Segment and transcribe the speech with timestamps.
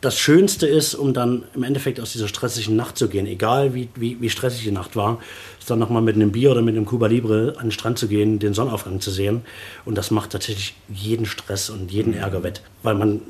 [0.00, 3.88] das Schönste ist, um dann im Endeffekt aus dieser stressigen Nacht zu gehen, egal wie,
[3.96, 5.18] wie, wie stressig die Nacht war,
[5.58, 8.06] ist dann nochmal mit einem Bier oder mit einem Cuba Libre an den Strand zu
[8.06, 9.42] gehen, den Sonnenaufgang zu sehen.
[9.84, 13.20] Und das macht tatsächlich jeden Stress und jeden Ärger wett, weil man,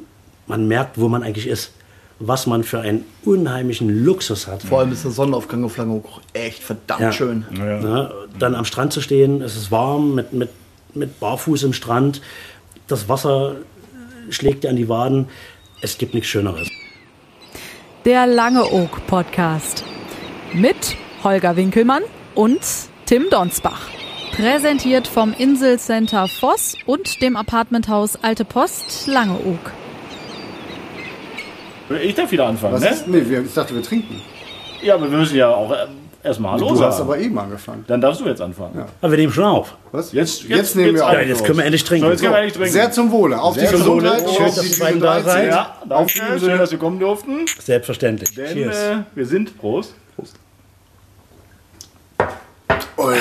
[0.47, 1.73] man merkt, wo man eigentlich ist.
[2.21, 4.65] Was man für einen unheimlichen Luxus hat.
[4.65, 7.13] Vor allem ist der Sonnenaufgang auf Langeoog echt verdammt Ja.
[7.13, 7.47] schön.
[7.53, 8.13] Ne?
[8.41, 10.49] Dann am Strand zu stehen, es ist warm, mit, mit,
[10.95, 12.21] mit Barfuß im Strand,
[12.89, 13.55] das Wasser
[14.31, 15.29] schlägt dir an die Waden.
[15.81, 16.69] Es gibt nichts Schöneres.
[18.05, 19.85] Der Langeoog Podcast.
[20.53, 22.03] Mit Holger Winkelmann
[22.35, 22.61] und
[23.07, 23.89] Tim Donsbach.
[24.33, 29.73] Präsentiert vom Inselcenter Voss und dem Apartmenthaus Alte Post Langeoog.
[32.03, 32.89] Ich darf wieder anfangen, Was ne?
[32.91, 33.09] ist?
[33.09, 34.21] Nee, ich dachte, wir trinken.
[34.83, 35.87] Ja, aber wir müssen ja auch äh,
[36.23, 36.93] erstmal Hallo du sagen.
[36.93, 37.85] hast aber eben angefangen.
[37.87, 38.85] Dann darfst du jetzt anfangen.
[39.01, 39.75] Aber wir nehmen schon auf.
[39.93, 40.13] Was?
[40.13, 41.13] Jetzt, jetzt, nehmen wir auf.
[41.13, 42.05] Ja, jetzt können wir endlich trinken.
[42.07, 42.73] So, jetzt können wir endlich trinken.
[42.73, 43.41] Sehr zum Wohle.
[43.41, 44.11] Auf Sehr die zum Wohle.
[44.11, 44.35] Gesundheit.
[44.37, 45.25] Schön, auf dass die ihr beiden da 13.
[45.33, 45.49] seid.
[45.51, 46.13] ja, danke.
[46.39, 47.47] Schön, dass wir kommen durften.
[47.61, 48.35] Selbstverständlich.
[48.35, 48.77] Denn Cheers.
[48.77, 49.95] äh, wir sind, Prost.
[50.17, 50.37] Prost.
[52.97, 53.17] Oi.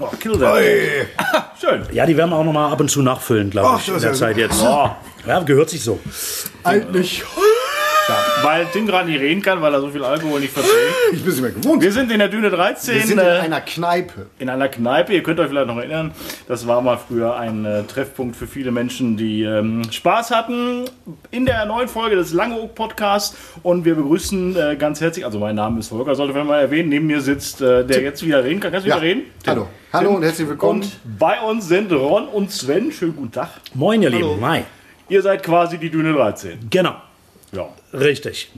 [0.00, 0.58] Oh, kill that.
[1.60, 1.82] Schön.
[1.92, 3.96] Ja, die werden wir auch noch mal ab und zu nachfüllen, glaube Ach, ich, das
[3.96, 4.60] in der Zeit ja- jetzt.
[4.62, 4.90] Oh,
[5.26, 6.00] Ja, gehört sich so.
[6.64, 7.22] Eigentlich.
[8.42, 10.74] Weil Tim gerade nicht reden kann, weil er so viel Alkohol nicht verträgt.
[11.12, 11.82] Ich bin es mir gewohnt.
[11.82, 12.94] Wir sind in der Düne 13.
[12.94, 14.26] Wir sind in äh, einer Kneipe.
[14.38, 15.12] in einer Kneipe.
[15.12, 16.12] Ihr könnt euch vielleicht noch erinnern,
[16.48, 20.84] das war mal früher ein äh, Treffpunkt für viele Menschen, die ähm, Spaß hatten.
[21.30, 25.54] In der neuen Folge des Langeoog Podcasts und wir begrüßen äh, ganz herzlich, also mein
[25.54, 28.60] Name ist Volker, sollte man mal erwähnen, neben mir sitzt äh, der jetzt wieder reden
[28.60, 28.72] kann.
[28.72, 28.96] Kannst du Ja.
[28.96, 29.22] wieder reden?
[29.46, 29.66] Hallo.
[29.92, 30.80] Hallo und herzlich willkommen.
[30.82, 32.90] Und bei uns sind Ron und Sven.
[32.92, 33.48] Schönen guten Tag.
[33.74, 34.40] Moin, ihr Lieben.
[34.40, 34.64] Mai.
[35.08, 36.68] Ihr seid quasi die Düne 13.
[36.70, 36.94] Genau.
[37.52, 37.68] Ja.
[37.92, 38.50] Richtig.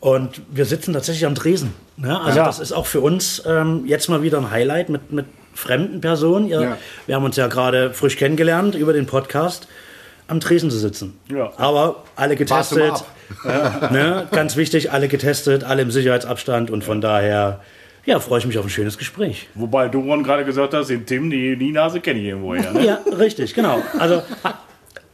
[0.00, 1.72] Und wir sitzen tatsächlich am Tresen.
[1.96, 2.20] Ne?
[2.20, 2.44] Also Ja.
[2.44, 6.48] das ist auch für uns ähm, jetzt mal wieder ein Highlight mit, mit fremden Personen.
[6.48, 6.78] Ihr, Ja.
[7.06, 9.68] Wir haben uns ja gerade frisch kennengelernt über den Podcast,
[10.28, 11.18] am Tresen zu sitzen.
[11.30, 11.52] Ja.
[11.56, 13.04] Aber alle getestet.
[13.90, 14.26] Ne?
[14.30, 16.70] Ganz wichtig, alle getestet, alle im Sicherheitsabstand.
[16.70, 17.60] Und von daher
[18.04, 19.48] ja, freue ich mich auf ein schönes Gespräch.
[19.54, 22.72] Wobei du Ron gerade gesagt hast, den Tim, die, die Nase kenne ich irgendwoher.
[22.72, 22.84] Ne?
[22.84, 23.80] Ja, richtig, genau.
[23.98, 24.22] Also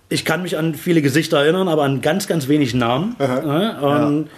[0.08, 3.16] ich kann mich an viele Gesichter erinnern, aber an ganz, ganz wenig Namen.
[3.18, 3.78] Ne?
[3.80, 4.30] Und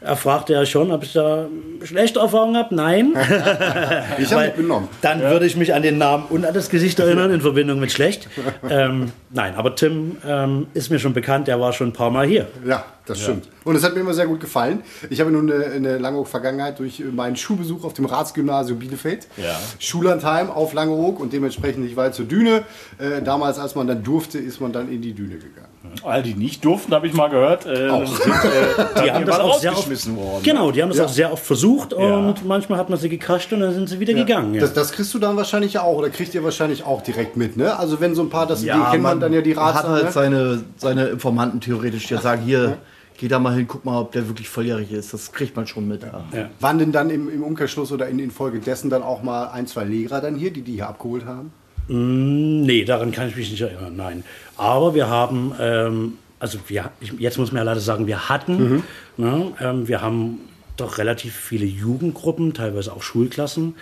[0.00, 1.46] er fragte ja schon, ob ich da
[1.82, 2.74] schlechte Erfahrungen habe.
[2.74, 3.14] Nein.
[4.18, 4.88] Ich habe mich benommen.
[5.00, 7.92] Dann würde ich mich an den Namen und an das Gesicht erinnern in Verbindung mit
[7.92, 8.28] schlecht.
[8.70, 12.26] Ähm, nein, aber Tim ähm, ist mir schon bekannt, der war schon ein paar Mal
[12.26, 12.48] hier.
[12.66, 13.48] Ja, das stimmt.
[13.64, 14.82] Und es hat mir immer sehr gut gefallen.
[15.10, 19.26] Ich habe nun eine, eine lange Vergangenheit durch meinen Schulbesuch auf dem Ratsgymnasium Bielefeld.
[19.36, 19.58] Ja.
[19.78, 22.62] Schullandheim auf Langeoog und dementsprechend nicht weit zur Düne.
[22.98, 25.68] Äh, damals, als man dann durfte, ist man dann in die Düne gegangen.
[26.02, 28.06] All die nicht durften, habe ich mal gehört, äh, Auch.
[28.06, 30.42] sind äh, Die haben das auch sehr oft, worden.
[30.42, 31.04] genau, die haben das Ja.
[31.04, 34.14] auch sehr oft versucht und manchmal hat man sie gekascht und dann sind sie wieder
[34.14, 34.54] gegangen.
[34.54, 34.62] Ja.
[34.62, 37.56] Das, das kriegst du dann wahrscheinlich ja auch oder kriegt ihr wahrscheinlich auch direkt mit,
[37.56, 37.78] ne?
[37.78, 39.88] Also wenn so ein paar, das die kennt man, dann ja die hat Rats.
[39.88, 40.12] halt ne?
[40.12, 42.78] seine, seine Informanten theoretisch, die sagen, hier,
[43.18, 45.12] geh da mal hin, guck mal, ob der wirklich volljährig ist.
[45.12, 46.02] Das kriegt man schon mit.
[46.02, 46.48] Ja.
[46.60, 50.20] Waren denn dann im, im Umkehrschluss oder in, infolgedessen dann auch mal ein, zwei Lehrer
[50.20, 51.52] dann hier, die die hier abgeholt haben?
[51.86, 54.24] Nee, daran kann ich mich nicht erinnern, nein.
[54.56, 58.84] Aber wir haben, ähm, also wir, ich, jetzt muss man ja leider sagen, wir hatten,
[59.18, 60.40] ne, ähm, wir haben
[60.76, 63.74] doch relativ viele Jugendgruppen, teilweise auch Schulklassen,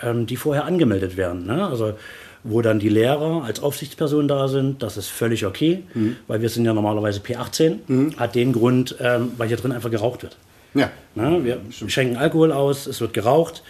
[0.00, 1.46] ähm, die vorher angemeldet werden.
[1.46, 1.66] Ne?
[1.66, 1.94] Also
[2.42, 5.82] wo dann die Lehrer als Aufsichtsperson da sind, das ist völlig okay,
[6.26, 10.22] weil wir sind ja normalerweise P18, hat den Grund, ähm, weil hier drin einfach geraucht
[10.22, 10.36] wird.
[10.74, 10.90] Ja.
[11.14, 11.44] Ne?
[11.44, 13.62] Wir schenken Alkohol aus, es wird geraucht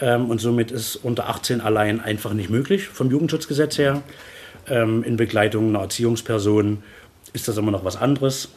[0.00, 4.02] ähm, und somit ist unter 18 allein einfach nicht möglich vom Jugendschutzgesetz her.
[4.68, 6.82] Ähm, in Begleitung einer Erziehungsperson
[7.32, 8.50] ist das immer noch was anderes.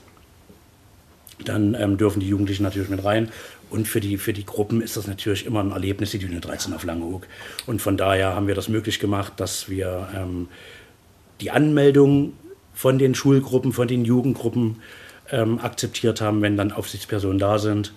[1.44, 3.30] Dann ähm, dürfen die Jugendlichen natürlich mit rein.
[3.70, 6.74] Und für die, für die Gruppen ist das natürlich immer ein Erlebnis, die Düne 13
[6.74, 7.28] auf Langeoog.
[7.66, 10.48] Und von daher haben wir das möglich gemacht, dass wir ähm,
[11.42, 12.34] die Anmeldung
[12.74, 14.78] von den Schulgruppen, von den Jugendgruppen
[15.32, 16.42] ähm, akzeptiert haben.
[16.42, 17.92] Wenn dann Aufsichtspersonen da sind,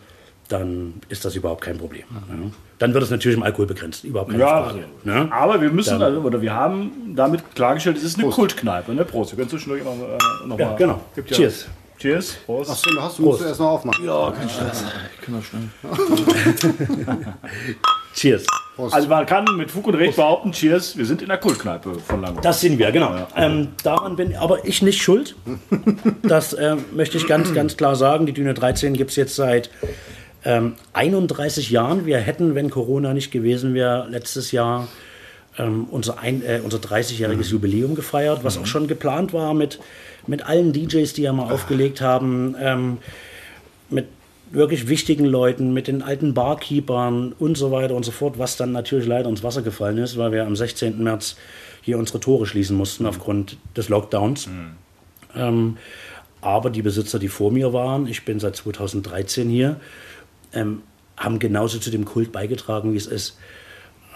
[0.49, 2.03] dann ist das überhaupt kein Problem.
[2.11, 2.35] Ja.
[2.81, 4.85] Dann wird es natürlich im Alkohol begrenzt, überhaupt keine Ja, Frage.
[5.05, 5.29] Ne?
[5.31, 8.93] aber wir müssen, Dann- also, oder wir haben damit klargestellt, es ist eine Kultkneipe.
[8.93, 9.05] Ne?
[9.05, 10.77] Prost, wir können zwischendurch noch, äh, noch Ja, mal.
[10.77, 11.01] genau.
[11.15, 11.49] Gibt ja-
[12.01, 12.01] Cheers.
[12.01, 12.37] Cheers.
[12.47, 12.71] Prost.
[12.71, 14.05] Achso, hast du musst du erst noch aufmachen.
[14.05, 14.85] Ja, kein Stress.
[15.15, 17.35] Ich kann das schnell.
[18.15, 18.47] Cheers.
[18.79, 22.23] Also man kann mit Fug und Recht behaupten, Cheers, wir sind in der Kultkneipe von
[22.23, 22.43] Langeoog.
[22.43, 23.27] Das sind wir, genau.
[23.37, 25.37] Ähm, daran bin aber ich nicht schuld.
[26.23, 28.25] Das ähm, möchte ich ganz, ganz klar sagen.
[28.25, 29.71] Die Düne 13 gibt es jetzt seit
[30.45, 32.07] ähm, 31 Jahren.
[32.07, 34.89] Wir hätten, wenn Corona nicht gewesen wäre, letztes Jahr
[35.61, 39.79] ähm, unser, ein, äh, unser 30-jähriges Jubiläum gefeiert, was auch schon geplant war mit,
[40.27, 42.99] mit allen DJs, die ja mal aufgelegt haben, ähm,
[43.91, 44.07] mit
[44.51, 48.73] wirklich wichtigen Leuten, mit den alten Barkeepern und so weiter und so fort, was dann
[48.73, 51.03] natürlich leider ins Wasser gefallen ist, weil wir am 16.
[51.03, 51.37] März
[51.83, 54.49] hier unsere Tore schließen mussten aufgrund des Lockdowns.
[55.37, 55.77] Ähm,
[56.41, 59.77] aber die Besitzer, die vor mir waren, ich bin seit 2013 hier,
[60.53, 60.83] ähm,
[61.17, 63.39] haben genauso zu dem Kult beigetragen, wie es ist.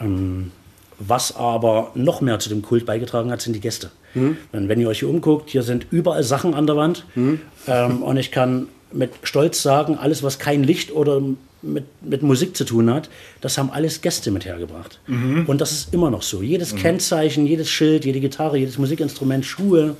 [0.00, 0.50] Ähm,
[0.99, 3.91] was aber noch mehr zu dem Kult beigetragen hat, sind die Gäste.
[4.14, 4.37] Mhm.
[4.52, 7.05] Denn wenn ihr euch hier umguckt, hier sind überall Sachen an der Wand.
[7.14, 7.41] Mhm.
[7.67, 11.20] Ähm, und ich kann mit Stolz sagen, alles, was kein Licht oder
[11.62, 13.11] mit, mit Musik zu tun hat,
[13.41, 15.00] das haben alles Gäste mit hergebracht.
[15.06, 15.46] Mhm.
[15.46, 16.43] Und das ist immer noch so.
[16.43, 19.97] Jedes Kennzeichen, jedes Schild, jede Gitarre, jedes Musikinstrument, Schuhe,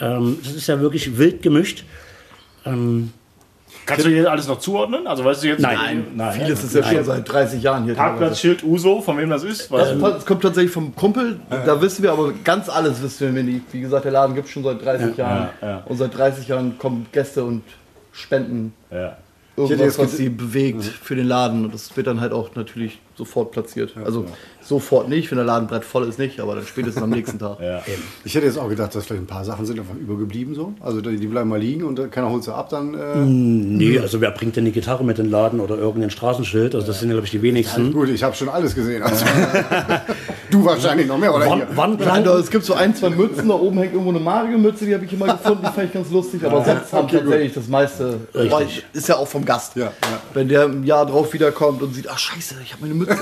[0.00, 1.84] ähm, das ist ja wirklich wild gemischt.
[2.64, 3.12] Ähm,
[3.90, 5.06] Kannst du dir alles noch zuordnen?
[5.06, 5.60] Also weißt du jetzt?
[5.60, 6.40] Nein, nein.
[6.40, 7.94] Vieles ist ja schon seit 30 Jahren hier.
[7.94, 9.72] Parkplatzschild Uso, von wem das ist?
[9.72, 13.64] Das, das kommt tatsächlich vom Kumpel, da wissen wir, aber ganz alles wissen wir nicht.
[13.72, 15.48] Wie gesagt, der Laden gibt es schon seit 30 ja, Jahren.
[15.60, 15.82] Ja, ja.
[15.86, 17.62] Und seit 30 Jahren kommen Gäste und
[18.12, 18.72] spenden
[19.56, 21.64] irgendwas, was sie bewegt für den Laden.
[21.64, 23.94] Und das wird dann halt auch natürlich sofort platziert.
[24.04, 24.26] Also
[24.70, 27.58] sofort nicht, wenn der Ladenbrett voll ist, nicht, aber dann spätestens am nächsten Tag.
[27.60, 27.82] ja.
[28.24, 30.74] Ich hätte jetzt auch gedacht, dass vielleicht ein paar Sachen sind einfach übergeblieben so.
[30.80, 32.94] Also die bleiben mal liegen und keiner holt sie ab dann.
[32.94, 36.10] Äh mm, nee, also wer bringt denn die Gitarre mit in den Laden oder irgendein
[36.10, 36.76] Straßenschild?
[36.76, 37.86] Also das sind, glaube ich, die wenigsten.
[37.86, 39.02] Ja, gut, ich habe schon alles gesehen.
[39.10, 39.24] Also.
[40.50, 41.46] du wahrscheinlich noch mehr, oder?
[41.48, 44.20] Wann, wann Nein, da, es gibt so ein, zwei Mützen, da oben hängt irgendwo eine
[44.20, 47.54] Mario-Mütze, die habe ich immer gefunden, die fand ich ganz lustig, aber sonst haben tatsächlich
[47.54, 48.20] das meiste.
[48.34, 48.84] Richtig.
[48.92, 49.74] Ist ja auch vom Gast.
[49.74, 49.92] Ja, ja.
[50.32, 53.16] Wenn der im Jahr drauf wiederkommt und sieht, ach scheiße, ich habe meine Mütze.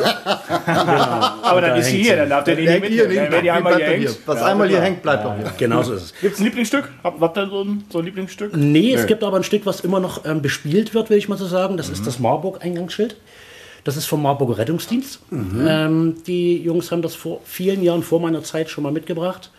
[0.67, 1.38] genau.
[1.43, 2.91] Aber dann ist sie hier, dann darf der nicht mit.
[2.91, 4.19] Hier, wenn die einmal hier hängt.
[4.27, 5.53] Was einmal hier hängt, bleibt doch hier.
[5.59, 6.15] Genau so ist es.
[6.21, 6.89] Gibt es ein Lieblingsstück?
[7.03, 8.57] Habt ihr so ein, so ein Lieblingsstück?
[8.57, 11.39] Nee, es gibt aber ein Stück, was immer noch ähm, bespielt wird, will ich mal
[11.39, 11.77] so sagen.
[11.77, 13.17] Das ist das Marburg-Eingangsschild.
[13.85, 15.21] Das ist vom Marburger Rettungsdienst.
[15.31, 15.67] Mhm.
[15.67, 19.51] Ähm, die Jungs haben das vor vielen Jahren vor meiner Zeit schon mal mitgebracht.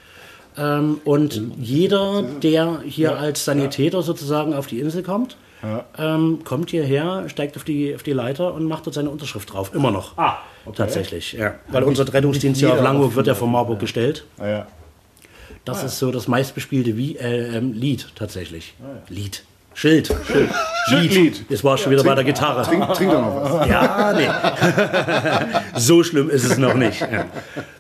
[0.58, 5.86] Ähm, und jeder, der hier als Sanitäter sozusagen auf die Insel kommt, ja.
[5.98, 9.74] ähm, kommt hierher, steigt auf die, auf die Leiter und macht dort seine Unterschrift drauf.
[9.74, 10.18] Immer noch.
[10.18, 10.78] Ah, okay.
[10.78, 11.56] Tatsächlich, ja.
[11.68, 14.26] Weil unser Rettungsdienst hier auf Langburg wird ja von Marburg gestellt.
[14.38, 14.68] Ah, ja.
[15.66, 18.74] Das ah, ist so das meistbespielte Wie äh, ähm, Lied tatsächlich.
[18.82, 19.44] Ah, Lied.
[19.74, 20.14] Schild.
[20.88, 21.14] Schild.
[21.14, 21.46] Lied.
[21.48, 22.64] Jetzt war ich schon wieder trink, bei der Gitarre.
[22.64, 23.68] Trink, trink doch noch was.
[23.70, 25.80] Ja, nee.
[25.80, 27.06] so schlimm ist es noch nicht.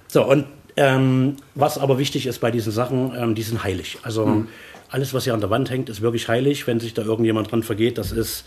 [0.08, 0.46] So, und
[0.78, 3.98] ähm, was aber wichtig ist bei diesen Sachen, ähm, die sind heilig.
[4.04, 4.48] Also mhm
[4.90, 6.68] alles, was hier an der Wand hängt, ist wirklich heilig.
[6.68, 8.46] Wenn sich da irgendjemand dran vergeht, das ist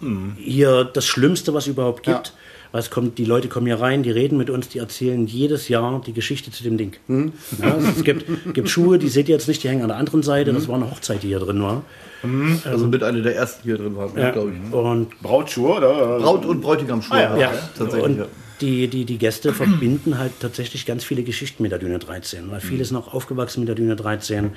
[0.00, 0.36] mhm.
[0.38, 2.28] hier das Schlimmste, was es überhaupt gibt.
[2.28, 2.34] Ja.
[2.72, 5.68] Weil es kommt, die Leute kommen hier rein, die reden mit uns, die erzählen jedes
[5.68, 6.92] Jahr die Geschichte zu dem Ding.
[7.08, 7.32] Mhm.
[7.60, 10.22] Ja, es gibt, gibt, Schuhe, die seht ihr jetzt nicht, die hängen an der anderen
[10.22, 10.52] Seite.
[10.52, 10.56] Mhm.
[10.56, 11.82] Das war eine Hochzeit, die hier drin war.
[12.22, 12.60] Mhm.
[12.64, 14.30] Also mit einer der ersten, die hier drin waren, ja.
[14.30, 14.72] glaube ich.
[14.72, 16.18] Und Brautschuhe, oder?
[16.20, 17.16] Braut- und Bräutigamschuhe.
[17.16, 17.38] Ah, ja.
[17.38, 17.52] ja.
[17.76, 18.18] tatsächlich.
[18.18, 18.26] Und
[18.60, 22.60] die, die, die Gäste verbinden halt tatsächlich ganz viele Geschichten mit der Düne 13, weil
[22.60, 24.52] viele sind auch aufgewachsen mit der Düne 13,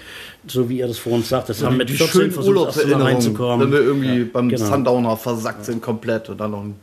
[0.48, 1.50] so wie ihr das vor uns sagt.
[1.50, 3.72] Das ja, haben mit 14 versucht, reinzukommen.
[3.72, 4.66] Wenn wir irgendwie ja, beim genau.
[4.66, 6.76] Sundowner versackt sind komplett und dann noch ein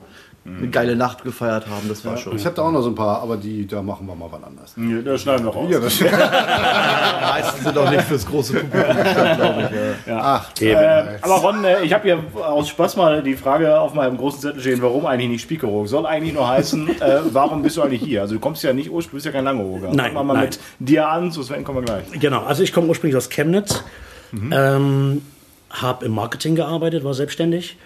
[0.45, 1.89] eine geile Nacht gefeiert haben.
[1.89, 2.35] Das war ja, schon.
[2.35, 4.43] Ich habe da auch noch so ein paar, aber die da machen wir mal wann
[4.43, 4.75] anders.
[4.77, 5.69] Ja, da schneiden wir raus.
[5.71, 6.01] Ja, das
[7.31, 10.07] meisten sind auch nicht fürs große Publikum glaube ich.
[10.09, 10.21] Ja.
[10.23, 14.17] Ach, äh, aber Ron, äh, ich habe hier aus Spaß mal die Frage auf meinem
[14.17, 15.87] großen Zettel stehen, warum eigentlich nicht Spiekeroog?
[15.89, 18.23] Soll eigentlich nur heißen, äh, warum bist du eigentlich hier?
[18.23, 19.89] Also du kommst ja nicht ursprünglich, du bist ja kein Langeoger.
[19.93, 22.19] Nein, Fangen wir mal mit dir an, zu Sven kommen wir gleich.
[22.19, 23.85] Genau, also ich komme ursprünglich aus Chemnitz,
[24.33, 24.53] mhm.
[24.57, 25.23] ähm,
[25.69, 27.77] habe im Marketing gearbeitet, war selbstständig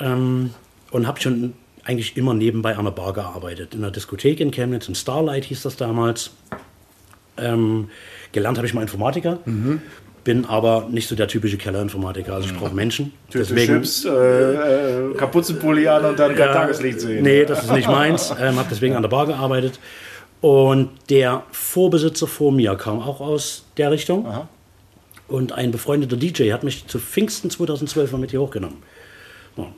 [0.00, 0.54] ähm,
[0.92, 1.54] und habe schon
[1.90, 3.74] eigentlich immer nebenbei an der Bar gearbeitet.
[3.74, 6.30] In der Diskothek in Chemnitz, in Starlight hieß das damals.
[7.36, 7.90] Ähm,
[8.32, 9.40] gelernt habe ich mal Informatiker.
[9.44, 9.82] Mhm.
[10.22, 12.34] Bin aber nicht so der typische Kellerinformatiker.
[12.34, 13.12] Also ich brauche Menschen.
[13.32, 17.22] Deswegen, Chips, äh, äh, Kapuzenpulli an und dann kein ja, Tageslicht sehen.
[17.24, 18.30] Nee, das ist nicht meins.
[18.38, 19.80] Ähm, habe deswegen an der Bar gearbeitet.
[20.40, 24.26] Und der Vorbesitzer vor mir kam auch aus der Richtung.
[24.26, 24.48] Aha.
[25.26, 28.78] Und ein befreundeter DJ hat mich zu Pfingsten 2012 mal mit hier hochgenommen.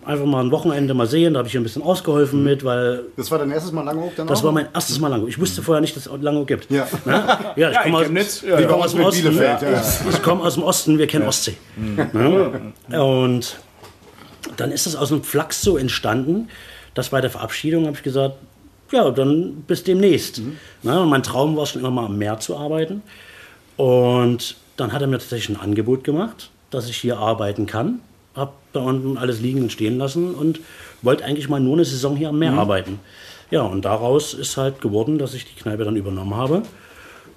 [0.05, 2.45] Einfach mal ein Wochenende mal sehen, da habe ich ein bisschen ausgeholfen mhm.
[2.45, 3.05] mit, weil.
[3.17, 4.45] Das war dein erstes Mal Langeoog dann Das auch?
[4.45, 5.31] war mein erstes Mal Langeoog.
[5.31, 5.65] Ich wusste mhm.
[5.65, 6.71] vorher nicht, dass es Langeoog gibt.
[6.71, 6.87] Ja,
[7.57, 9.37] ja ich komme aus, ja, komm aus dem Osten.
[9.37, 9.61] Ja.
[10.11, 11.57] Ich komme aus dem Osten, wir kennen Ostsee.
[11.77, 12.73] Mhm.
[12.99, 13.57] Und
[14.57, 16.49] dann ist das aus einem Flachs so entstanden,
[16.95, 18.37] dass bei der Verabschiedung habe ich gesagt,
[18.91, 20.39] ja, dann bis demnächst.
[20.39, 20.59] Mhm.
[20.83, 23.03] Na, mein Traum war schon immer mal am Meer zu arbeiten.
[23.77, 28.01] Und dann hat er mir tatsächlich ein Angebot gemacht, dass ich hier arbeiten kann
[28.35, 30.61] habe da unten alles liegen und stehen lassen und
[31.03, 32.59] wollte eigentlich mal nur eine Saison hier am Meer mhm.
[32.59, 33.01] arbeiten.
[33.51, 36.63] Ja, und daraus ist halt geworden, dass ich die Kneipe dann übernommen habe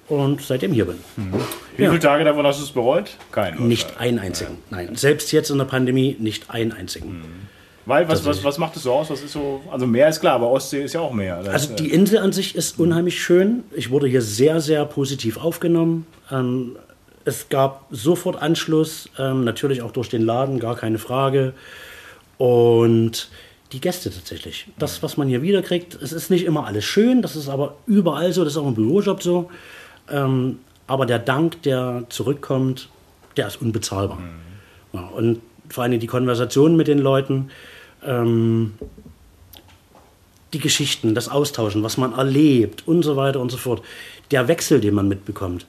[0.08, 0.96] und seitdem hier bin.
[1.16, 1.34] Mhm.
[1.76, 1.90] Wie ja.
[1.90, 3.16] viele Tage davon hast du es bereut?
[3.32, 3.68] Keinen.
[3.68, 4.58] Nicht einen einzigen.
[4.70, 4.76] Ja.
[4.78, 7.18] Nein, selbst jetzt in der Pandemie nicht einen einzigen.
[7.18, 7.56] Mhm.
[7.86, 9.10] Weil, was, was, was macht es so aus?
[9.10, 11.42] Was ist so, also Meer ist klar, aber Ostsee ist ja auch Meer.
[11.44, 13.62] Das also die Insel an sich ist unheimlich schön.
[13.76, 16.04] Ich wurde hier sehr, sehr positiv aufgenommen.
[16.32, 16.76] Ähm,
[17.26, 21.54] es gab sofort Anschluss, ähm, natürlich auch durch den Laden, gar keine Frage.
[22.38, 23.28] Und
[23.72, 24.68] die Gäste tatsächlich.
[24.78, 28.32] Das, was man hier wiederkriegt, es ist nicht immer alles schön, das ist aber überall
[28.32, 29.50] so, das ist auch im Bürojob so.
[30.08, 32.88] Ähm, aber der Dank, der zurückkommt,
[33.36, 34.18] der ist unbezahlbar.
[34.18, 34.30] Mhm.
[34.92, 37.50] Ja, und vor allem die Konversation mit den Leuten,
[38.04, 38.74] ähm,
[40.52, 43.82] die Geschichten, das Austauschen, was man erlebt und so weiter und so fort.
[44.30, 45.66] Der Wechsel, den man mitbekommt.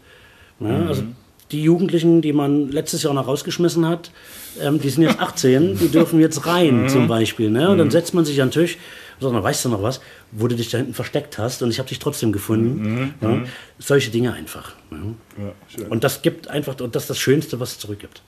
[0.59, 0.87] Ja, mhm.
[0.87, 1.03] Also
[1.51, 4.11] die Jugendlichen, die man letztes Jahr noch rausgeschmissen hat,
[4.59, 6.89] ähm, die sind jetzt 18, die dürfen jetzt rein mhm.
[6.89, 7.49] zum Beispiel.
[7.49, 7.69] Ne?
[7.69, 7.91] Und dann mhm.
[7.91, 8.77] setzt man sich an den Tisch
[9.19, 10.01] und sagt, weißt du noch was,
[10.31, 12.81] wo du dich da hinten versteckt hast und ich habe dich trotzdem gefunden.
[12.81, 13.13] Mhm.
[13.21, 13.41] Ja?
[13.79, 14.73] Solche Dinge einfach.
[14.91, 15.85] Ja?
[15.89, 18.21] und das gibt einfach, das ist das Schönste, was es zurückgibt.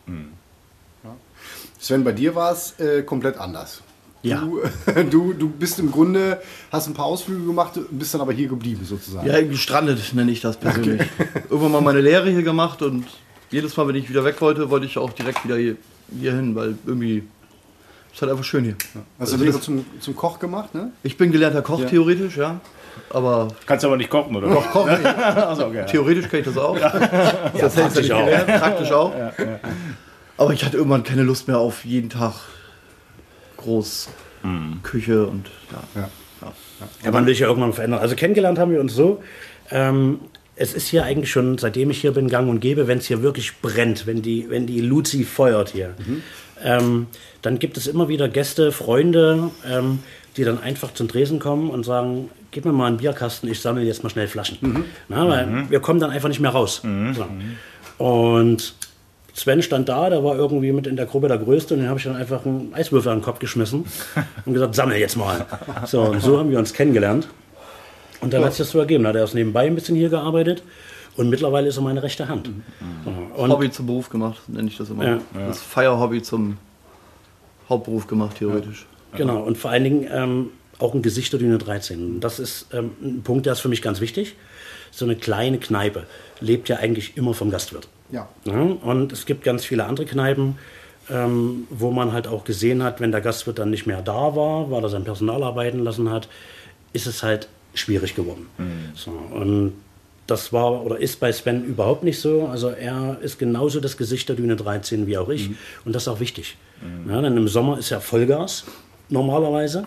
[1.79, 3.81] Sven, bei dir war es äh, komplett anders.
[4.21, 4.41] Ja.
[4.41, 4.61] Du,
[5.09, 8.83] du, du bist im Grunde, hast ein paar Ausflüge gemacht, bist dann aber hier geblieben
[8.83, 9.27] sozusagen.
[9.27, 11.01] Ja, gestrandet nenne ich das persönlich.
[11.01, 11.29] Okay.
[11.49, 13.05] Irgendwann mal meine Lehre hier gemacht und
[13.49, 15.77] jedes Mal, wenn ich wieder weg wollte, wollte ich auch direkt wieder hier,
[16.19, 17.23] hier hin, weil irgendwie
[18.13, 18.75] ist halt einfach schön hier.
[18.93, 19.01] Ja.
[19.19, 20.91] Hast also du Lehre zum, zum Koch gemacht, ne?
[21.03, 21.87] Ich bin gelernter Koch, ja.
[21.87, 22.59] theoretisch, ja.
[23.11, 24.49] Aber Kannst du aber nicht kochen, oder?
[24.49, 25.05] Doch, kochen.
[25.05, 26.77] also, okay, Theoretisch kann ich das auch.
[26.77, 26.89] Ja.
[27.57, 28.25] Das ja, praktisch, auch.
[28.25, 29.13] Gelernt, praktisch auch.
[30.37, 32.33] Aber ich hatte irgendwann keine Lust mehr auf jeden Tag
[33.59, 34.09] groß
[34.43, 34.79] mhm.
[34.83, 36.01] Küche und ja.
[36.01, 36.09] Ja.
[36.41, 36.53] ja.
[37.03, 37.99] ja man will sich ja irgendwann verändern.
[37.99, 39.21] Also kennengelernt haben wir uns so.
[39.71, 40.19] Ähm,
[40.55, 43.21] es ist hier eigentlich schon, seitdem ich hier bin, gang und gäbe, wenn es hier
[43.21, 46.21] wirklich brennt, wenn die, wenn die Luzi feuert hier, mhm.
[46.61, 47.07] ähm,
[47.41, 49.99] dann gibt es immer wieder Gäste, Freunde, ähm,
[50.35, 53.83] die dann einfach zum Dresen kommen und sagen, gib mir mal einen Bierkasten, ich sammle
[53.83, 54.57] jetzt mal schnell Flaschen.
[54.59, 54.85] Mhm.
[55.07, 55.69] Na, weil mhm.
[55.69, 56.81] wir kommen dann einfach nicht mehr raus.
[56.83, 57.13] Mhm.
[57.13, 57.25] So.
[58.03, 58.73] Und
[59.39, 61.97] Sven stand da, der war irgendwie mit in der Gruppe der Größte und den habe
[61.97, 63.85] ich dann einfach einen Eiswürfel an den Kopf geschmissen
[64.45, 65.45] und gesagt, sammle jetzt mal.
[65.85, 67.29] So, und so haben wir uns kennengelernt.
[68.19, 68.47] Und dann ja.
[68.47, 69.03] hat sich das so ergeben.
[69.03, 70.61] Da hat er erst nebenbei ein bisschen hier gearbeitet
[71.15, 72.49] und mittlerweile ist er meine rechte Hand.
[72.49, 73.49] Mhm.
[73.49, 75.07] Hobby zum Beruf gemacht, nenne ich das immer.
[75.07, 75.19] Ja.
[75.47, 76.57] Das Feierhobby zum
[77.69, 78.87] Hauptberuf gemacht, theoretisch.
[79.15, 82.19] Genau, und vor allen Dingen ähm, auch ein Gesicht der Düne 13.
[82.19, 84.35] Das ist ähm, ein Punkt, der ist für mich ganz wichtig.
[84.91, 86.03] So eine kleine Kneipe
[86.41, 87.87] lebt ja eigentlich immer vom Gastwirt.
[88.11, 88.27] Ja.
[88.45, 88.53] ja.
[88.53, 90.57] Und es gibt ganz viele andere Kneipen,
[91.09, 94.69] ähm, wo man halt auch gesehen hat, wenn der Gastwirt dann nicht mehr da war,
[94.71, 96.27] weil er sein Personal arbeiten lassen hat,
[96.93, 98.47] ist es halt schwierig geworden.
[98.57, 98.91] Mhm.
[98.95, 99.73] So, und
[100.27, 102.47] das war oder ist bei Sven überhaupt nicht so.
[102.47, 105.49] Also er ist genauso das Gesicht der Düne 13 wie auch ich.
[105.49, 105.57] Mhm.
[105.85, 106.57] Und das ist auch wichtig.
[106.81, 107.09] Mhm.
[107.09, 108.65] Ja, denn im Sommer ist ja Vollgas
[109.09, 109.85] normalerweise.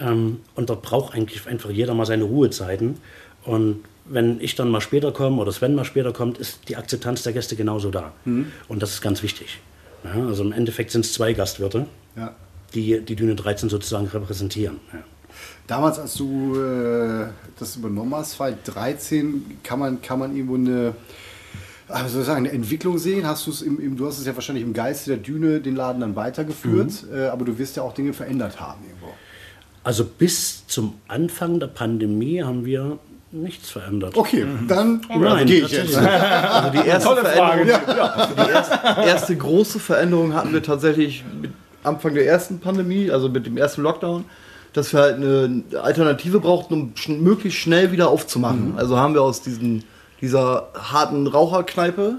[0.00, 2.98] Ähm, und dort braucht eigentlich einfach jeder mal seine Ruhezeiten.
[3.44, 7.22] Und wenn ich dann mal später komme oder Sven mal später kommt, ist die Akzeptanz
[7.22, 8.12] der Gäste genauso da.
[8.24, 8.52] Mhm.
[8.68, 9.60] Und das ist ganz wichtig.
[10.04, 12.34] Ja, also im Endeffekt sind es zwei Gastwirte, ja.
[12.74, 14.78] die die Düne 13 sozusagen repräsentieren.
[14.92, 15.00] Ja.
[15.66, 17.26] Damals, als du äh,
[17.58, 20.94] das übernommen hast, 2013, kann man, kann man irgendwo eine,
[21.88, 23.26] also sagen, eine Entwicklung sehen?
[23.26, 26.16] Hast im, im, du hast es ja wahrscheinlich im Geiste der Düne den Laden dann
[26.16, 27.16] weitergeführt, mhm.
[27.16, 29.14] äh, aber du wirst ja auch Dinge verändert haben irgendwo.
[29.84, 32.98] Also bis zum Anfang der Pandemie haben wir
[33.32, 34.16] nichts verändert.
[34.16, 35.96] Okay, dann Nein, gehe ich jetzt.
[35.96, 38.28] Also die erste, Veränderung, ja.
[38.28, 43.46] die erste, erste, große Veränderung hatten wir tatsächlich mit Anfang der ersten Pandemie, also mit
[43.46, 44.24] dem ersten Lockdown,
[44.72, 48.72] dass wir halt eine Alternative brauchten, um schn möglichst schnell wieder aufzumachen.
[48.72, 48.78] Mhm.
[48.78, 49.84] Also haben wir aus diesen,
[50.20, 52.16] dieser harten Raucherkneipe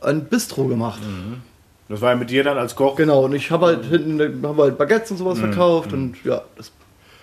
[0.00, 1.00] ein Bistro gemacht.
[1.02, 1.42] Mhm.
[1.88, 2.96] Das war ja mit dir dann als Koch?
[2.96, 5.42] Genau, und ich habe halt hinten hab halt Baguettes und sowas mhm.
[5.42, 6.72] verkauft und ja, das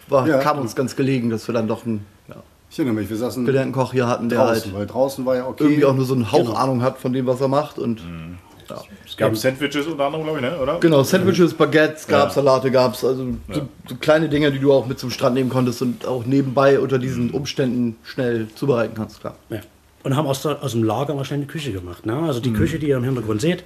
[0.07, 0.39] war, ja.
[0.39, 2.35] kam uns ganz gelegen, dass wir dann doch ein ja,
[2.71, 5.47] ich erinnere mich, wir saßen Koch hier hatten, der draußen, halt weil draußen war ja
[5.47, 5.63] okay.
[5.63, 6.53] irgendwie auch nur so einen Hauch genau.
[6.53, 8.37] Ahnung hat von dem, was er macht und mhm.
[8.69, 8.81] ja.
[9.05, 10.57] Es gab Sandwiches unter anderem, glaube ich, ne?
[10.59, 10.79] oder?
[10.79, 12.41] Genau, Sandwiches, Baguettes gab es, ja.
[12.43, 15.49] Salate gab es, also so, so, kleine Dinge, die du auch mit zum Strand nehmen
[15.49, 17.33] konntest und auch nebenbei unter diesen mhm.
[17.33, 19.35] Umständen schnell zubereiten kannst, klar.
[19.49, 19.61] Ja.
[20.03, 22.05] Und haben aus, der, aus dem Lager wahrscheinlich eine Küche gemacht.
[22.05, 22.13] Ne?
[22.13, 22.55] Also die mhm.
[22.55, 23.63] Küche, die ihr im Hintergrund seht,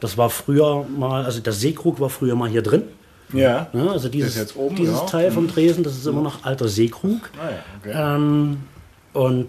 [0.00, 2.84] das war früher mal, also der Seekrug war früher mal hier drin.
[3.32, 3.68] Ja.
[3.72, 5.06] ja also dieses, oben, dieses ja.
[5.06, 7.30] Teil vom Dresen, das ist immer noch alter Seekrug.
[7.38, 7.58] Ah, ja.
[7.80, 8.16] okay.
[8.16, 8.58] ähm,
[9.12, 9.48] und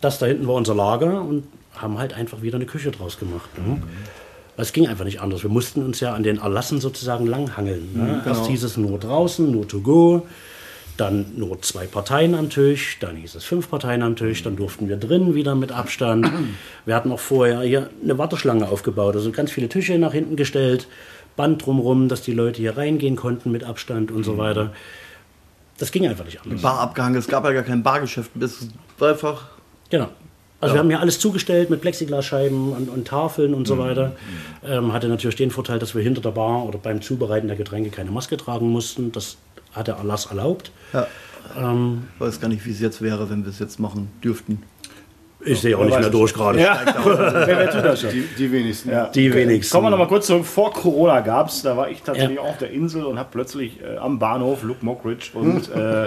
[0.00, 1.44] das da hinten war unser Lager und
[1.76, 3.50] haben halt einfach wieder eine Küche draus gemacht.
[3.58, 3.74] Ne?
[3.74, 3.82] Mhm.
[4.56, 5.42] Es ging einfach nicht anders.
[5.42, 7.92] Wir mussten uns ja an den Erlassen sozusagen langhangeln.
[7.94, 8.02] Ne?
[8.02, 8.26] Mhm, genau.
[8.26, 10.26] Erst hieß es nur draußen, nur to go,
[10.96, 14.88] dann nur zwei Parteien am Tisch, dann hieß es fünf Parteien am Tisch, dann durften
[14.88, 16.30] wir drin wieder mit Abstand.
[16.84, 20.88] Wir hatten auch vorher hier eine Warteschlange aufgebaut, also ganz viele Tische nach hinten gestellt,
[21.40, 24.38] Band drumherum, dass die Leute hier reingehen konnten mit Abstand und so mhm.
[24.38, 24.72] weiter.
[25.78, 26.60] Das ging einfach nicht anders.
[26.60, 28.30] Bar abgehangen, es gab ja gar kein Bargeschäft.
[28.38, 28.68] Es
[28.98, 29.46] war einfach.
[29.88, 30.08] Genau.
[30.60, 30.74] Also ja.
[30.74, 33.78] wir haben hier alles zugestellt mit Plexiglasscheiben und, und Tafeln und so mhm.
[33.78, 34.12] weiter.
[34.62, 37.88] Ähm, hatte natürlich den Vorteil, dass wir hinter der Bar oder beim Zubereiten der Getränke
[37.88, 39.10] keine Maske tragen mussten.
[39.10, 39.38] Das
[39.72, 40.72] hat der Erlass erlaubt.
[40.92, 41.06] Ja.
[41.56, 44.62] Ähm, ich weiß gar nicht, wie es jetzt wäre, wenn wir es jetzt machen dürften.
[45.42, 46.60] Ich sehe auch nicht mehr durch gerade.
[46.60, 46.80] Ja.
[47.04, 48.10] wer, wer tut das schon?
[48.10, 48.90] Die, die wenigsten.
[48.90, 49.06] Ja.
[49.06, 49.72] Die wenigsten.
[49.72, 50.44] Kommen wir nochmal kurz zurück.
[50.44, 52.42] Vor Corona gab es, da war ich tatsächlich ja.
[52.42, 56.06] auch auf der Insel und habe plötzlich äh, am Bahnhof Luke Mockridge und äh,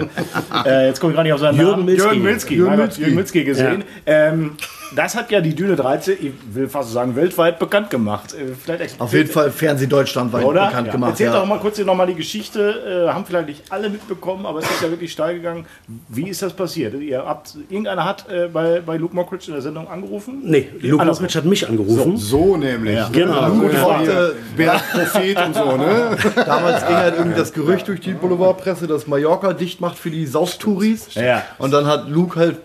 [0.64, 1.84] äh, jetzt komme ich gerade nicht auf seinen Jürgen Namen.
[1.86, 2.06] Milzki.
[2.06, 2.54] Jürgen Milzki.
[2.54, 3.00] Jürgen Milzki.
[3.00, 3.84] Jürgen Milzki gesehen.
[4.06, 4.28] Ja.
[4.28, 4.56] Ähm,
[4.94, 8.34] das hat ja die Düne 13, ich will fast sagen, weltweit bekannt gemacht.
[8.34, 10.66] Äh, vielleicht Auf jeden Fall Fernseh deutschlandweit Oder?
[10.66, 10.92] bekannt ja.
[10.92, 11.10] gemacht.
[11.12, 11.32] Erzähl ja.
[11.32, 13.06] doch mal kurz hier nochmal die Geschichte.
[13.08, 15.66] Äh, haben vielleicht nicht alle mitbekommen, aber es ist ja wirklich steil gegangen.
[16.08, 16.94] Wie ist das passiert?
[16.94, 20.40] Ihr habt, irgendeiner hat äh, bei, bei Luke Mockridge in der Sendung angerufen?
[20.44, 22.16] Nee, Luke Mockridge hat mich angerufen.
[22.16, 22.94] So, so nämlich.
[22.94, 23.08] Ja.
[23.10, 23.48] Genau.
[23.48, 24.30] Luke ja.
[24.56, 26.16] Bergprophet und so, ne?
[26.36, 30.26] Damals ging halt irgendwie das Gerücht durch die Boulevardpresse, dass Mallorca dicht macht für die
[30.26, 31.14] Saustouris.
[31.14, 31.42] Ja.
[31.58, 32.58] Und dann hat Luke halt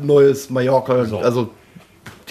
[0.00, 1.18] neues Mallorca, so.
[1.18, 1.50] also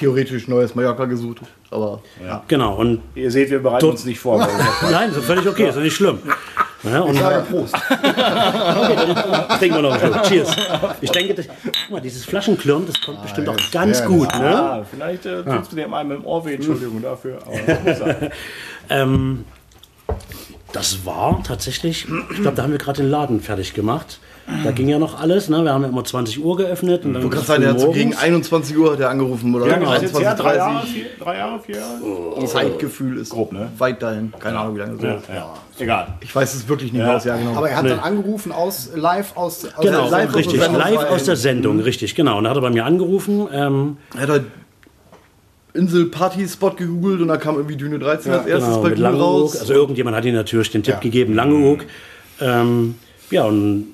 [0.01, 1.41] theoretisch neues Mallorca gesucht.
[1.69, 2.43] Aber ja.
[2.47, 2.75] Genau.
[2.75, 4.39] Und ihr seht, wir bereiten uns nicht vor.
[4.91, 6.19] Nein, ist völlig okay, ist nicht schlimm.
[6.83, 7.75] Ja, und ja, Prost.
[7.75, 10.23] okay, trinken wir noch einen Schluck.
[10.23, 10.55] Cheers.
[11.01, 14.27] Ich denke, das, guck mal, dieses Flaschenklirren, das kommt ah, bestimmt auch ganz gut.
[14.33, 14.55] Ne?
[14.57, 17.37] Ah, vielleicht äh, tust du dem einen mit dem Ohr weh, Entschuldigung dafür.
[18.89, 19.45] ähm,
[20.73, 24.19] das war tatsächlich, ich glaube, da haben wir gerade den Laden fertig gemacht.
[24.63, 25.63] Da ging ja noch alles, ne?
[25.63, 27.05] Wir haben ja immer 20 Uhr geöffnet.
[27.05, 29.67] Und dann du kannst sagen, der hat so gegen 21 Uhr hat er angerufen, oder?
[29.67, 29.91] Ja, genau.
[29.91, 32.01] 21, ja, drei, Jahre, vier, drei Jahre, vier Jahre?
[32.03, 32.45] Oh.
[32.45, 33.71] Zeitgefühl ist grob, ne?
[33.77, 34.33] Weit dahin.
[34.39, 34.59] Keine.
[34.59, 35.05] Ahnung, wie lange so.
[35.05, 35.53] Ja, ja.
[35.79, 36.07] Egal.
[36.21, 37.15] Ich weiß es wirklich nicht ja.
[37.15, 37.55] aus, ja, genau.
[37.55, 37.89] Aber er hat nee.
[37.89, 41.83] dann angerufen aus live aus, aus genau, live richtig, live aus der Sendung, mhm.
[41.83, 42.37] richtig, genau.
[42.37, 43.47] Und er hat er bei mir angerufen.
[43.51, 44.43] Ähm, er hat halt
[45.73, 48.89] Insel Party Spot gegoogelt und da kam irgendwie Düne 13 ja, als erstes genau, bei
[48.89, 49.57] Düne raus.
[49.57, 50.99] Also irgendjemand hat ihm natürlich den Tipp ja.
[50.99, 51.85] gegeben, Langeoog.
[52.41, 52.95] Ähm,
[53.29, 53.87] ja, und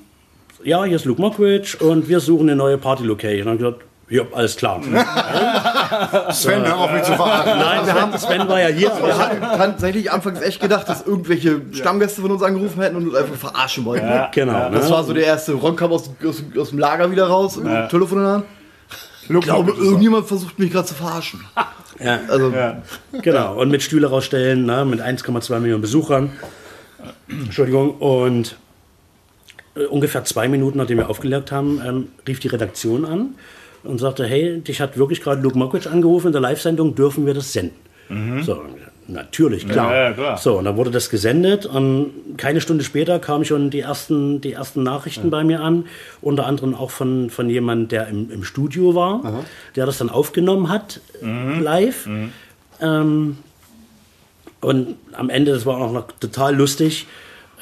[0.64, 3.48] ja, hier ist Luke Mockridge und wir suchen eine neue Party-Location.
[3.48, 4.80] Und ich gesagt, ja, alles klar.
[6.32, 7.58] Sven, hör auf mich zu verarschen.
[7.58, 8.90] Nein, wir haben, Sven war ja hier.
[9.02, 13.16] Wir hatten tatsächlich anfangs echt gedacht, dass irgendwelche Stammgäste von uns angerufen hätten und uns
[13.16, 14.06] einfach verarschen wollten.
[14.06, 14.52] Ja, genau.
[14.52, 14.90] Ja, das ne?
[14.90, 15.52] war so der erste.
[15.52, 17.86] Ron kam aus, aus, aus dem Lager wieder raus, ja.
[17.88, 18.44] Telefon in der Hand.
[19.28, 21.40] Ich glaube, irgendjemand versucht mich gerade zu verarschen.
[22.00, 22.80] Ja, also, ja.
[23.22, 23.56] genau.
[23.56, 26.30] Und mit Stühle rausstellen, ne, mit 1,2 Millionen Besuchern.
[27.28, 27.96] Entschuldigung.
[27.98, 28.56] Und
[29.78, 33.34] äh, ungefähr zwei Minuten, nachdem wir aufgelegt haben, ähm, rief die Redaktion an
[33.84, 37.34] und sagte, hey, dich hat wirklich gerade Luke Mockridge angerufen, in der Live-Sendung dürfen wir
[37.34, 37.76] das senden.
[38.08, 38.42] Mhm.
[38.42, 38.62] So,
[39.06, 39.92] natürlich, klar.
[39.92, 40.38] Ja, ja, klar.
[40.38, 44.52] So, und dann wurde das gesendet und keine Stunde später kamen schon die ersten, die
[44.52, 45.30] ersten Nachrichten ja.
[45.30, 45.84] bei mir an,
[46.20, 49.44] unter anderem auch von, von jemandem, der im, im Studio war, Aha.
[49.76, 51.60] der das dann aufgenommen hat, mhm.
[51.62, 52.06] live.
[52.06, 52.32] Mhm.
[52.80, 53.38] Ähm,
[54.60, 57.06] und am Ende, das war auch noch total lustig,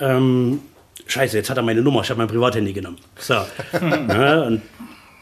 [0.01, 0.61] ähm,
[1.07, 2.99] Scheiße, jetzt hat er meine Nummer, ich habe mein Privathandy genommen.
[3.19, 3.35] So.
[3.35, 4.63] ja, und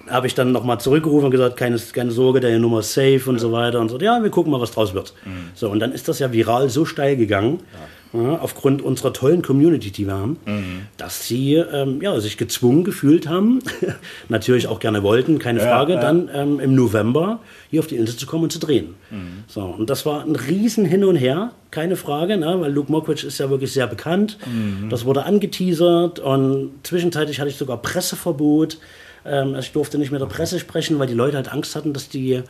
[0.09, 3.39] habe ich dann nochmal zurückgerufen und gesagt, keine, keine Sorge, deine Nummer ist safe und
[3.39, 3.81] so weiter.
[3.81, 5.15] Und so, ja, wir gucken mal, was draus wird.
[5.25, 5.51] Mhm.
[5.55, 7.79] So, und dann ist das ja viral so steil gegangen, ja.
[8.15, 10.83] Ja, aufgrund unserer tollen Community, die wir haben, mhm.
[10.97, 13.59] dass sie ähm, ja, sich gezwungen gefühlt haben,
[14.29, 18.17] natürlich auch gerne wollten, keine ja, Frage, dann ähm, im November hier auf die Insel
[18.17, 18.95] zu kommen und zu drehen.
[19.11, 19.45] Mhm.
[19.49, 23.27] So, und das war ein riesen Hin und Her, keine Frage, ne, weil Luke Mockridge
[23.27, 24.39] ist ja wirklich sehr bekannt.
[24.47, 24.91] Mhm.
[24.91, 28.79] Das wurde angeteasert und zwischenzeitlich hatte ich sogar Presseverbot.
[29.27, 31.93] Ähm, also ich durfte nicht mit der Presse sprechen, weil die Leute halt Angst hatten,
[31.93, 32.43] dass die,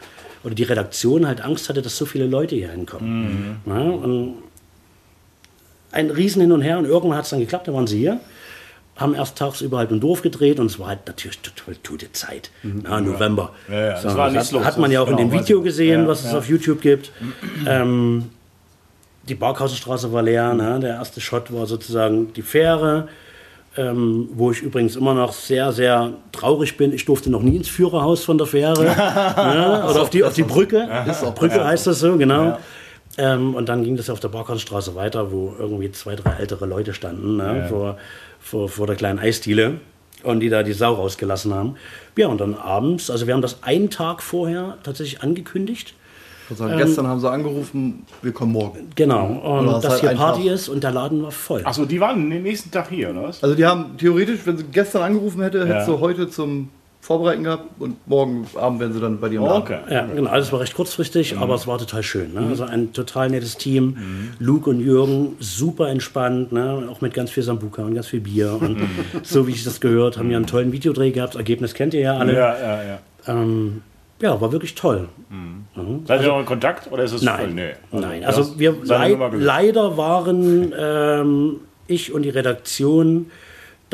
[0.43, 3.61] oder die Redaktion halt Angst hatte, dass so viele Leute hier hinkommen.
[3.65, 3.73] Mhm.
[3.73, 4.35] Ja, und
[5.95, 8.21] ein Riesen hin und her und irgendwann hat es dann geklappt, da waren sie hier
[8.97, 12.53] haben erst tagsüber halt im Dorf gedreht und es war halt natürlich total gute Zeit.
[12.63, 12.85] Mhm.
[12.85, 13.51] Ja, November.
[13.69, 16.07] Ja, ja, so, das war das hat, hat, man ja auch in dem Video gesehen,
[16.07, 17.11] was es auf YouTube gibt.
[17.67, 18.31] ähm,
[19.29, 20.55] die Barkhausenstraße war leer.
[20.55, 20.79] Ne?
[20.79, 23.09] Der erste Shot war sozusagen die Fähre
[23.77, 26.93] ähm, wo ich übrigens immer noch sehr, sehr traurig bin.
[26.93, 29.85] Ich durfte noch nie ins Führerhaus von der Fähre ne?
[29.91, 30.89] oder auf die, auf die Brücke.
[31.35, 31.65] Brücke ja.
[31.65, 32.59] heißt das so, genau.
[33.17, 36.95] Ähm, und dann ging das auf der Barkhausstraße weiter, wo irgendwie zwei, drei ältere Leute
[36.95, 37.59] standen ne?
[37.59, 37.67] ja.
[37.69, 37.97] vor,
[38.41, 39.79] vor, vor der kleinen Eisdiele
[40.25, 41.77] und die da die Sau rausgelassen haben.
[42.17, 45.95] Ja, und dann abends, also wir haben das einen Tag vorher tatsächlich angekündigt.
[46.55, 48.91] Sagen, ähm, gestern haben sie angerufen, wir kommen morgen.
[48.95, 50.53] Genau, und dass halt hier Party Tag.
[50.53, 51.63] ist und der Laden war voll.
[51.65, 53.43] Achso, die waren den nächsten Tag hier, oder was?
[53.43, 55.65] Also die haben theoretisch, wenn sie gestern angerufen hätte, ja.
[55.65, 56.69] hättest du heute zum
[57.05, 59.81] Vorbereiten gehabt und morgen Abend werden sie dann bei dir im oh, okay.
[59.91, 61.43] Ja, genau, alles war recht kurzfristig, mhm.
[61.43, 62.33] aber es war total schön.
[62.33, 62.41] Ne?
[62.41, 62.49] Mhm.
[62.49, 63.89] Also ein total nettes Team.
[63.89, 64.29] Mhm.
[64.39, 66.89] Luke und Jürgen, super entspannt, ne?
[66.91, 68.57] auch mit ganz viel Sambuka und ganz viel Bier.
[68.59, 68.79] Und
[69.23, 71.35] so wie ich das gehört, haben ja einen tollen Videodreh gehabt.
[71.35, 72.33] Ergebnis kennt ihr ja alle.
[72.33, 72.99] Ja, ja, ja.
[73.27, 73.83] Ähm,
[74.23, 75.11] ja, war wirklich toll.
[75.29, 75.67] Mhm.
[75.77, 76.07] Mhm.
[76.07, 77.51] Seid ihr also noch in Kontakt oder ist es Nein, voll?
[77.51, 77.73] Nee.
[77.93, 78.25] Also, nein.
[78.25, 83.31] Also wir leid, leider waren ähm, ich und die Redaktion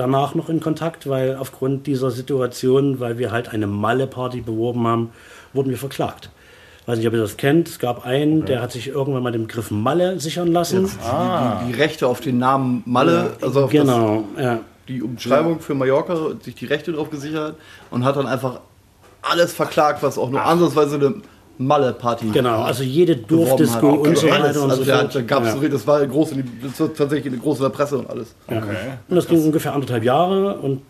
[0.00, 5.10] danach noch in Kontakt, weil aufgrund dieser Situation, weil wir halt eine Malle-Party beworben haben,
[5.52, 6.30] wurden wir verklagt.
[6.80, 7.68] Ich weiß nicht, ob ihr das kennt.
[7.68, 8.46] Es gab einen, okay.
[8.46, 10.86] der hat sich irgendwann mal den Begriff Malle sichern lassen.
[10.86, 11.60] Jetzt, ah.
[11.62, 14.60] die, die, Rechte auf den Namen Malle, ja, also genau, das, ja.
[14.88, 17.56] die Umschreibung für Mallorca, sich die Rechte drauf gesichert
[17.90, 18.60] und hat dann einfach
[19.22, 21.14] alles verklagt, was auch nur ansatzweise eine
[21.60, 22.30] Malle-Party.
[22.32, 24.08] Genau, also jede Dorfdisco okay.
[24.08, 24.56] und so weiter alles.
[24.56, 25.14] und also so fort.
[25.14, 25.68] Da gab's ja.
[25.68, 26.30] das war groß,
[26.62, 28.34] das war tatsächlich eine große Presse und alles.
[28.46, 28.58] Okay.
[29.08, 30.80] Und das ging ungefähr anderthalb Jahre und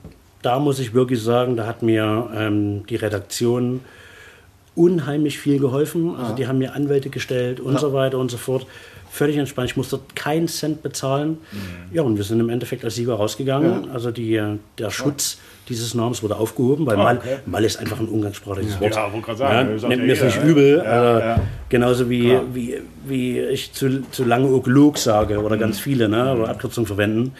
[0.42, 3.80] da muss ich wirklich sagen, da hat mir ähm, die Redaktion
[4.74, 6.14] unheimlich viel geholfen.
[6.16, 6.36] Also ja.
[6.36, 7.78] die haben mir Anwälte gestellt und ja.
[7.78, 8.66] so weiter und so fort.
[9.10, 9.70] Völlig entspannt.
[9.70, 11.38] Ich musste keinen Cent bezahlen.
[11.50, 11.58] Mhm.
[11.92, 13.86] Ja, und wir sind im Endeffekt als Sieger rausgegangen.
[13.86, 13.92] Ja.
[13.92, 14.40] Also die,
[14.78, 17.36] der Schutz dieses Namens wurde aufgehoben, weil oh, Mal, okay.
[17.46, 18.94] Mal ist einfach ein umgangssprachliches Wort.
[18.94, 19.78] Ja, wollte gerade sagen.
[19.80, 20.80] Ja, nimmt mir es nicht übel.
[20.80, 25.60] Also, genauso wie, wie, wie ich zu, zu lange Oklog sage oder mhm.
[25.60, 27.32] ganz viele, ne, oder Abkürzungen verwenden.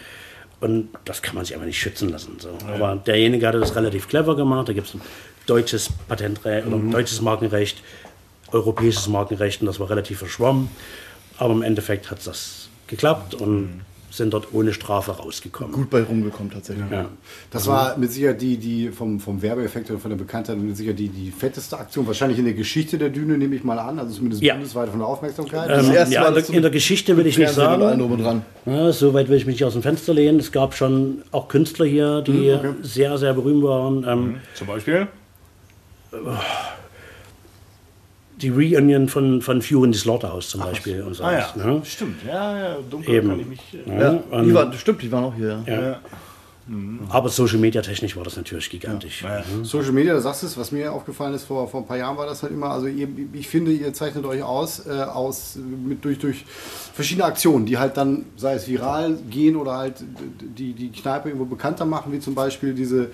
[0.60, 2.36] Und das kann man sich einfach nicht schützen lassen.
[2.38, 2.50] So.
[2.66, 2.74] Ja.
[2.74, 4.68] Aber derjenige hatte das relativ clever gemacht.
[4.68, 5.00] Da gibt es ein
[5.50, 6.90] deutsches Patentrecht, mhm.
[6.90, 7.82] deutsches Markenrecht,
[8.52, 10.70] europäisches Markenrecht und das war relativ verschwommen.
[11.38, 15.72] Aber im Endeffekt hat das geklappt und mhm sind dort ohne Strafe rausgekommen.
[15.72, 16.84] Gut bei rumgekommen tatsächlich.
[16.90, 17.06] Ja.
[17.50, 20.98] Das war mit Sicherheit die, die vom, vom Werbeeffekt oder von der Bekanntheit mit Sicherheit
[20.98, 24.14] die, die fetteste Aktion, wahrscheinlich in der Geschichte der Düne, nehme ich mal an, also
[24.14, 24.54] zumindest ja.
[24.54, 25.70] bundesweit von der Aufmerksamkeit.
[25.70, 28.42] Ähm, ja, in, der, in der Geschichte will ich nicht sagen.
[28.66, 30.40] Ja, so weit will ich mich nicht aus dem Fenster lehnen.
[30.40, 32.74] Es gab schon auch Künstler hier, die mhm, okay.
[32.82, 34.04] sehr, sehr berühmt waren.
[34.06, 34.36] Ähm, mhm.
[34.54, 35.08] Zum Beispiel?
[38.40, 41.00] Die Reunion von, von Fury in the Slaughterhouse zum Beispiel.
[41.02, 41.52] Ach, und so ah, ja.
[41.56, 41.82] Ne?
[41.84, 43.28] Stimmt, ja, ja, dunkel Eben.
[43.28, 43.60] kann ich mich.
[43.86, 44.42] Äh, ja, ja.
[44.42, 45.62] Die war, stimmt, die waren auch hier.
[45.66, 46.00] Ja.
[46.70, 47.00] Mhm.
[47.08, 49.22] Aber Social Media technisch war das natürlich gigantisch.
[49.22, 49.42] Ja.
[49.56, 49.64] Mhm.
[49.64, 52.16] Social Media, da sagst du es, was mir aufgefallen ist, vor, vor ein paar Jahren
[52.16, 56.04] war das halt immer, also ihr, ich finde, ihr zeichnet euch aus, äh, aus mit,
[56.04, 56.44] durch, durch
[56.94, 59.96] verschiedene Aktionen, die halt dann, sei es viral gehen oder halt
[60.40, 63.10] die, die Kneipe irgendwo bekannter machen, wie zum Beispiel diese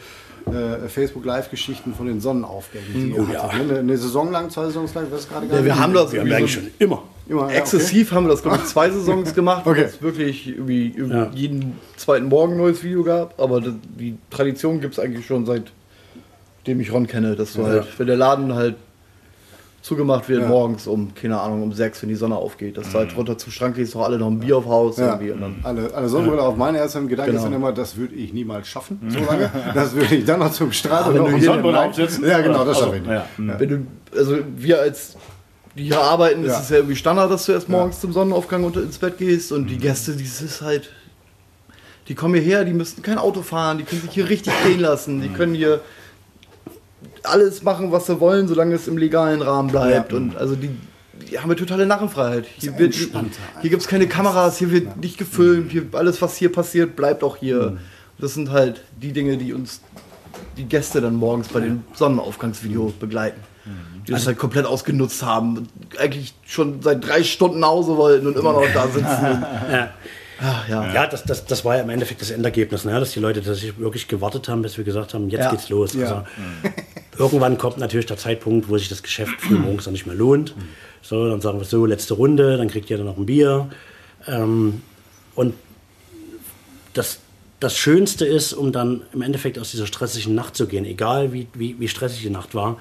[0.47, 3.15] äh, Facebook Live-Geschichten von den Sonnenaufgängen.
[3.19, 3.49] Oh, ja.
[3.49, 6.21] eine, eine, Saison lang, zwei Saisons lang, was gerade gar ja, Wir haben das wir
[6.21, 7.03] haben eigentlich schon immer.
[7.29, 8.17] Immer Exzessiv okay.
[8.17, 9.83] haben wir das, glaube ich, zwei Saisons gemacht, okay.
[9.83, 11.31] es wirklich irgendwie ja.
[11.35, 13.41] jeden zweiten Morgen ein neues Video gab.
[13.41, 17.69] Aber die Tradition gibt es eigentlich schon seitdem ich Ron kenne, dass du ja.
[17.69, 18.77] halt, wenn der Laden halt
[19.87, 20.49] zugemacht wird ja.
[20.49, 22.77] morgens um, keine Ahnung, um sechs, wenn die Sonne aufgeht.
[22.77, 22.93] Dass mhm.
[22.93, 25.13] du halt runter zum Schrank gehst, noch alle noch ein Bier auf Haus ja.
[25.13, 25.31] irgendwie.
[25.31, 26.49] Und dann alle, alle Sonnenbrille ja.
[26.49, 26.57] auf.
[26.57, 27.45] Meine ersten Gedanken genau.
[27.45, 29.49] sind immer, das würde ich niemals schaffen, so lange.
[29.75, 32.27] das würde ich dann noch zum Strand und noch Sonnenbrille aufsetzen.
[32.27, 33.61] Ja, genau, das schaffe ich nicht.
[33.61, 33.87] Wenn du,
[34.19, 35.17] also wir als
[35.77, 38.77] die hier arbeiten, ist es ja irgendwie Standard, dass du erst morgens zum Sonnenaufgang und
[38.77, 39.81] ins Bett gehst und die mhm.
[39.81, 40.91] Gäste, die ist halt
[42.09, 45.21] die kommen hierher, die müssen kein Auto fahren, die können sich hier richtig gehen lassen,
[45.21, 45.35] die mhm.
[45.35, 45.81] können hier
[47.23, 50.13] alles machen, was sie wollen, solange es im legalen Rahmen bleibt.
[50.13, 50.19] Ja.
[50.19, 50.71] Und also die,
[51.29, 52.47] die haben wir totale Narrenfreiheit.
[52.59, 54.95] Hier, wird, hier gibt es keine Kameras, hier wird ja.
[55.01, 57.73] nicht gefilmt, hier, alles, was hier passiert, bleibt auch hier.
[57.73, 57.79] Mhm.
[58.19, 59.81] Das sind halt die Dinge, die uns
[60.57, 63.41] die Gäste dann morgens bei den Sonnenaufgangsvideos begleiten.
[63.65, 63.96] Mhm.
[64.07, 65.69] Die das also, halt komplett ausgenutzt haben.
[65.99, 69.03] Eigentlich schon seit drei Stunden nach Hause wollten und immer noch da sitzen.
[69.73, 69.91] ja.
[70.41, 72.99] Ach, ja, ja das, das, das war ja im Endeffekt das Endergebnis, ne?
[73.01, 75.51] dass die Leute dass sie wirklich gewartet haben, bis wir gesagt haben, jetzt ja.
[75.51, 75.95] geht's los.
[75.95, 76.03] Ja.
[76.03, 76.73] Also, mhm.
[77.19, 80.55] Irgendwann kommt natürlich der Zeitpunkt, wo sich das Geschäft früh morgens dann nicht mehr lohnt.
[81.01, 83.71] So, dann sagen wir so, letzte Runde, dann kriegt ihr dann noch ein Bier.
[84.27, 84.83] Ähm,
[85.35, 85.55] und
[86.93, 87.21] das,
[87.61, 91.47] das Schönste ist, um dann im Endeffekt aus dieser stressigen Nacht zu gehen, egal wie,
[91.55, 92.77] wie, wie stressig die Nacht war,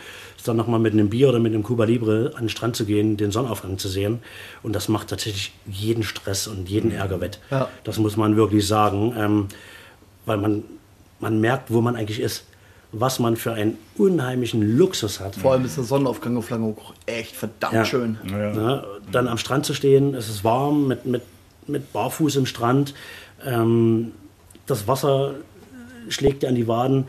[0.48, 3.18] dann nochmal mit einem Bier oder mit einem Cuba Libre an den Strand zu gehen,
[3.18, 4.20] den Sonnenaufgang zu sehen.
[4.64, 7.40] Und das macht tatsächlich jeden Stress und jeden Ärger wett.
[7.52, 7.70] Ja.
[7.84, 9.48] Das muss man wirklich sagen, ähm,
[10.26, 10.64] weil man,
[11.20, 12.46] man merkt, wo man eigentlich ist
[13.00, 15.36] was man für einen unheimlichen Luxus hat.
[15.36, 17.86] Vor allem ist der Sonnenaufgang auf Langeoog echt verdammt ja.
[17.86, 18.18] schön.
[18.30, 18.54] Ja.
[18.54, 21.22] Ja, dann am Strand zu stehen, es ist warm, mit, mit,
[21.68, 22.94] mit Barfuß im Strand.
[23.46, 24.14] Ähm,
[24.66, 25.36] das Wasser
[26.10, 27.08] schlägt dir an die Waden.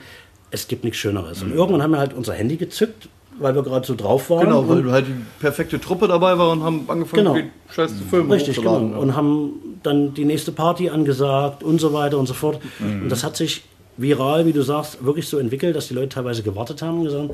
[0.50, 1.42] Es gibt nichts Schöneres.
[1.42, 4.46] Und irgendwann haben wir halt unser Handy gezückt, weil wir gerade so drauf waren.
[4.46, 7.34] Genau, weil halt die perfekte Truppe dabei war und haben angefangen, genau.
[7.34, 8.30] die Scheiß zu filmen.
[8.30, 8.76] Richtig, genau.
[8.76, 12.60] Und haben dann die nächste Party angesagt und so weiter und so fort.
[12.78, 13.02] Mhm.
[13.02, 13.62] Und das hat sich
[13.96, 17.30] viral, wie du sagst, wirklich so entwickelt, dass die Leute teilweise gewartet haben und gesagt,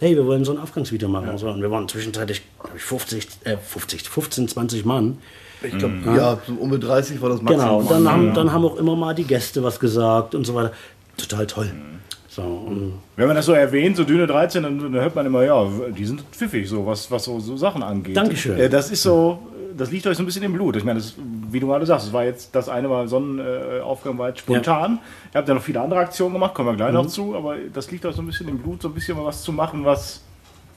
[0.00, 1.26] hey, wir wollen so ein Aufgangsvideo machen.
[1.26, 1.32] Ja.
[1.32, 1.48] Und, so.
[1.48, 5.18] und wir waren zwischenzeitlich, glaube ich, 50, äh, 50, 15, 20 Mann.
[5.62, 6.16] Ich glaube, mhm.
[6.16, 7.66] ja, so um mit 30 war das Maximum.
[7.66, 8.32] Genau, und dann haben, ja.
[8.32, 10.72] dann haben auch immer mal die Gäste was gesagt und so weiter.
[11.16, 11.66] Total toll.
[11.66, 12.00] Mhm.
[12.30, 12.70] So,
[13.16, 16.04] Wenn man das so erwähnt, so Düne 13, dann, dann, hört man immer, ja, die
[16.04, 18.16] sind pfiffig, so was, was so, so Sachen angeht.
[18.16, 18.56] Dankeschön.
[18.56, 19.40] Äh, das ist so,
[19.76, 20.76] das liegt euch so ein bisschen im Blut.
[20.76, 21.16] Ich meine, das,
[21.50, 24.92] wie du gerade sagst, es war jetzt das eine Mal Sonnenaufgang war jetzt spontan.
[24.92, 24.98] Ja.
[25.34, 26.98] Ihr habt ja noch viele andere Aktionen gemacht, kommen wir gleich mhm.
[26.98, 29.24] noch zu, aber das liegt euch so ein bisschen im Blut, so ein bisschen mal
[29.24, 30.22] was zu machen, was,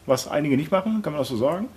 [0.08, 1.68] was einige nicht machen, kann man das so sagen?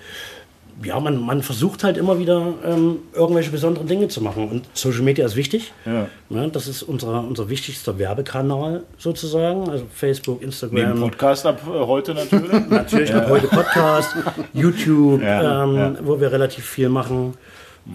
[0.83, 4.49] Ja, man, man versucht halt immer wieder ähm, irgendwelche besonderen Dinge zu machen.
[4.49, 5.73] Und Social Media ist wichtig.
[5.85, 6.07] Ja.
[6.29, 9.69] ja das ist unser, unser wichtigster Werbekanal sozusagen.
[9.71, 10.89] Also Facebook, Instagram.
[10.89, 12.51] Neben Podcast ab äh, heute natürlich.
[12.69, 14.17] natürlich ab heute Podcast,
[14.53, 17.35] YouTube, ja, ähm, wo wir relativ viel machen.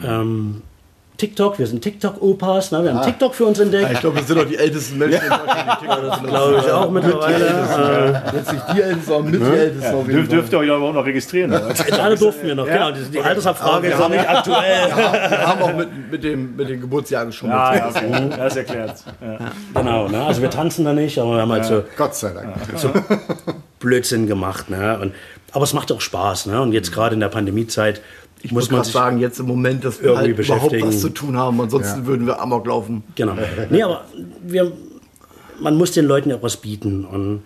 [0.04, 0.62] Ähm,
[1.22, 2.84] TikTok, wir sind TikTok-Opas, ne?
[2.84, 3.06] wir haben ah.
[3.06, 3.84] TikTok für uns entdeckt.
[3.84, 6.64] Ja, ich glaube, wir sind doch die ältesten Menschen in Deutschland, die TikTok Das glaube
[6.66, 8.24] ich auch mittlerweile.
[8.34, 9.98] Äh, Jetzt nicht die Ältesten, sondern mit die Ältesten.
[9.98, 11.54] Ja, dürf, dürft ihr euch aber auch noch registrieren?
[11.54, 12.92] Alle durften wir noch, genau.
[12.92, 14.88] Die, die Altersabfrage ist noch nicht aktuell.
[14.92, 17.56] Wir haben auch mit, mit, dem, mit dem Geburtsjahr geschummelt.
[17.56, 18.30] Ja, ja, okay.
[18.36, 19.04] das erklärt.
[19.76, 20.24] Genau, ne?
[20.24, 22.56] also wir tanzen da nicht, aber wir haben halt so, Gott sei Dank.
[22.76, 22.90] so
[23.80, 24.70] Blödsinn gemacht.
[24.70, 24.98] Ne?
[25.00, 25.14] Und,
[25.52, 26.48] aber es macht auch Spaß.
[26.48, 26.62] Ne?
[26.62, 28.02] Und jetzt gerade in der Pandemiezeit
[28.44, 31.60] ich muss man sagen, jetzt im Moment, dass wir halt überhaupt was zu tun haben,
[31.62, 32.06] ansonsten ja.
[32.06, 33.04] würden wir amok laufen.
[33.16, 33.36] Genau.
[33.70, 34.06] nee, aber
[34.42, 34.72] wir,
[35.60, 37.44] man muss den Leuten ja was bieten und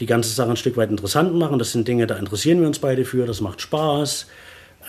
[0.00, 1.58] die ganze Sache ein Stück weit interessant machen.
[1.58, 4.26] Das sind Dinge, da interessieren wir uns beide für, das macht Spaß.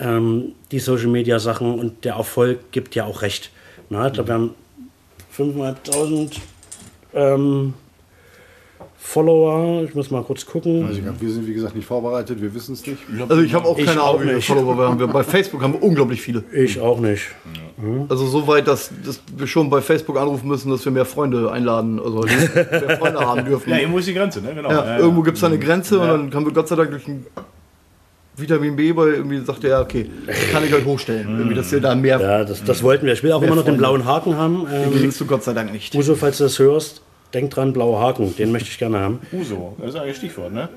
[0.00, 3.50] Ähm, die Social Media Sachen und der Erfolg gibt ja auch recht.
[3.90, 4.54] Na, ich glaube, wir haben
[5.36, 6.36] 500.000
[7.14, 7.74] ähm,
[9.00, 9.84] Follower.
[9.84, 10.84] Ich muss mal kurz gucken.
[10.86, 12.98] Also wir sind wie gesagt nicht vorbereitet, wir wissen es nicht.
[13.28, 15.12] Also ich habe auch keine Ahnung, wie viele Follower wir haben.
[15.12, 16.44] Bei Facebook haben wir unglaublich viele.
[16.52, 17.28] Ich auch nicht.
[17.76, 18.06] Mhm.
[18.08, 21.50] Also so weit, dass, dass, wir schon bei Facebook anrufen müssen, dass wir mehr Freunde
[21.50, 23.70] einladen, also mehr Freunde haben dürfen.
[23.70, 24.52] Ja, irgendwo ist die Grenze, ne?
[24.54, 24.68] Genau.
[24.68, 27.06] Ja, ja, irgendwo gibt es eine Grenze und dann haben wir Gott sei Dank durch
[27.06, 27.24] ein
[28.36, 30.10] Vitamin B, weil irgendwie sagt er, okay,
[30.52, 31.38] kann ich euch hochstellen.
[31.38, 32.20] Irgendwie, dass ihr da mehr.
[32.20, 33.12] Ja, das, das wollten wir.
[33.12, 34.66] Ich will auch immer noch den blauen Haken haben.
[34.72, 35.94] Ähm, den kriegst du Gott sei Dank nicht.
[35.94, 37.02] Uso, falls du das hörst,
[37.34, 39.20] Denk dran, blauer Haken, den möchte ich gerne haben.
[39.32, 40.70] Uso, das ist eigentlich Stichwort, ne?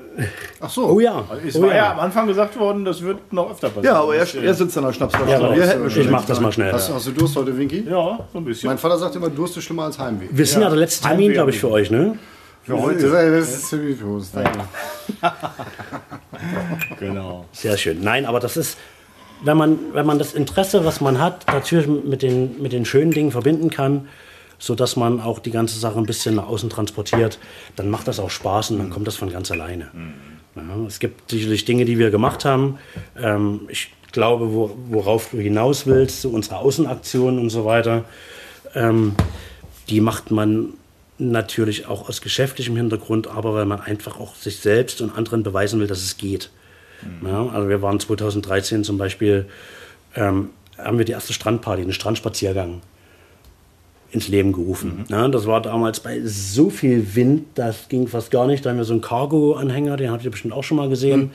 [0.60, 0.86] Ach so.
[0.86, 1.24] Oh ja.
[1.30, 1.76] Also es oh war ja.
[1.76, 3.86] ja am Anfang gesagt worden, das wird noch öfter passieren.
[3.86, 5.30] Ja, aber er, er sitzt an der Schnapsflasche.
[5.30, 6.70] Ja, wir hätten ich mach das mal schnell.
[6.70, 7.86] Hast, hast, du Durst heute, Winky?
[7.88, 8.68] Ja, so ein bisschen.
[8.68, 10.26] Mein Vater sagt immer, Durst ist schlimmer als Heimweh.
[10.30, 12.18] Wir sind ja, ja der letzte Termin, glaube ich, für euch, ne?
[12.64, 13.10] Für heute.
[13.10, 14.34] Das ist ziemlich Durst.
[17.00, 17.46] genau.
[17.52, 18.02] Sehr schön.
[18.02, 18.76] Nein, aber das ist,
[19.42, 23.10] wenn man, wenn man das Interesse, was man hat, natürlich mit den, mit den schönen
[23.10, 24.06] Dingen verbinden kann,
[24.62, 27.40] sodass man auch die ganze Sache ein bisschen nach außen transportiert,
[27.74, 29.88] dann macht das auch Spaß und dann kommt das von ganz alleine.
[30.54, 32.78] Ja, es gibt sicherlich Dinge, die wir gemacht haben.
[33.20, 38.04] Ähm, ich glaube, wo, worauf du hinaus willst, so unsere Außenaktionen und so weiter,
[38.76, 39.16] ähm,
[39.88, 40.74] die macht man
[41.18, 45.80] natürlich auch aus geschäftlichem Hintergrund, aber weil man einfach auch sich selbst und anderen beweisen
[45.80, 46.50] will, dass es geht.
[47.02, 47.26] Mhm.
[47.26, 49.46] Ja, also wir waren 2013 zum Beispiel,
[50.14, 52.80] ähm, haben wir die erste Strandparty, einen Strandspaziergang
[54.12, 55.04] ins Leben gerufen.
[55.08, 55.14] Mhm.
[55.14, 58.64] Ja, das war damals bei so viel Wind, das ging fast gar nicht.
[58.64, 61.30] Da haben wir so einen Cargo-Anhänger, den habt ihr bestimmt auch schon mal gesehen,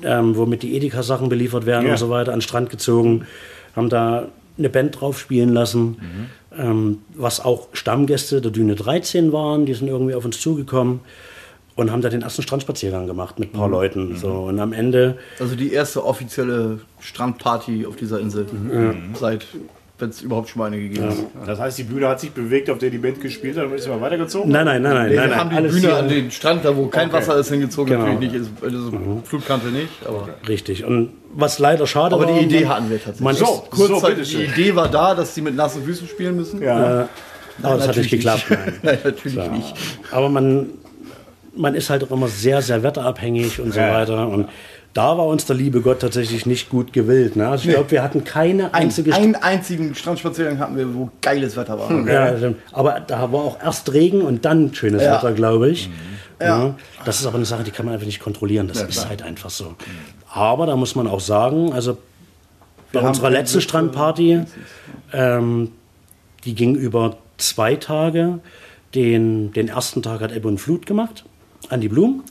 [0.00, 0.04] mhm.
[0.04, 1.92] ähm, womit die Edeka-Sachen beliefert werden ja.
[1.92, 3.26] und so weiter, an den Strand gezogen,
[3.74, 6.58] haben da eine Band drauf spielen lassen, mhm.
[6.58, 11.00] ähm, was auch Stammgäste der Düne 13 waren, die sind irgendwie auf uns zugekommen
[11.74, 13.72] und haben da den ersten Strandspaziergang gemacht mit ein paar mhm.
[13.72, 14.08] Leuten.
[14.10, 14.16] Mhm.
[14.16, 14.28] So.
[14.28, 15.18] Und am Ende.
[15.40, 19.14] Also die erste offizielle Strandparty auf dieser Insel mhm.
[19.18, 19.46] seit
[20.02, 21.16] wenn es überhaupt schon mal eine gegeben hat.
[21.16, 21.46] Ja.
[21.46, 23.86] Das heißt, die Bühne hat sich bewegt, auf der die Band gespielt hat und ist
[23.86, 24.50] immer weitergezogen?
[24.50, 25.08] Nein, nein, nein, nein.
[25.08, 27.18] Nee, nein, wir nein, haben die Bühne an den Strand, da wo kein okay.
[27.18, 27.92] Wasser ist, hingezogen.
[27.92, 28.06] Genau.
[28.06, 29.22] Natürlich nicht, also mhm.
[29.22, 30.04] Flutkante nicht.
[30.04, 30.84] Aber Richtig.
[30.84, 32.30] Und was leider schade aber war...
[32.30, 33.24] Aber die Idee hatten wir tatsächlich.
[33.24, 36.60] Man so, kurzzeitig, so, die Idee war da, dass sie mit nassen Füßen spielen müssen.
[36.60, 37.02] Ja.
[37.02, 37.06] Äh,
[37.62, 38.46] aber das hat nicht geklappt.
[38.50, 39.50] Nein, nein natürlich so.
[39.52, 39.74] nicht.
[40.10, 40.70] Aber man,
[41.54, 44.26] man ist halt auch immer sehr, sehr wetterabhängig und so weiter.
[44.26, 44.48] Und
[44.94, 47.36] da war uns der liebe Gott tatsächlich nicht gut gewillt.
[47.36, 47.48] Ne?
[47.48, 47.74] Also ich nee.
[47.74, 49.14] glaube, wir hatten keine einzige...
[49.14, 51.88] Ein, einen einzigen Strandspaziergang hatten wir, wo geiles Wetter war.
[51.88, 52.08] Hm.
[52.08, 52.34] Ja,
[52.72, 55.16] aber da war auch erst Regen und dann schönes ja.
[55.16, 55.88] Wetter, glaube ich.
[55.88, 55.94] Mhm.
[56.40, 56.74] Ja.
[57.04, 58.68] Das ist aber eine Sache, die kann man einfach nicht kontrollieren.
[58.68, 59.76] Das ist halt einfach so.
[60.28, 61.96] Aber da muss man auch sagen, also
[62.92, 64.40] bei wir unserer letzten Strandparty,
[65.12, 65.70] ähm,
[66.44, 68.40] die ging über zwei Tage.
[68.94, 71.24] Den, den ersten Tag hat Ebbe und Flut gemacht,
[71.70, 72.24] an die Blumen.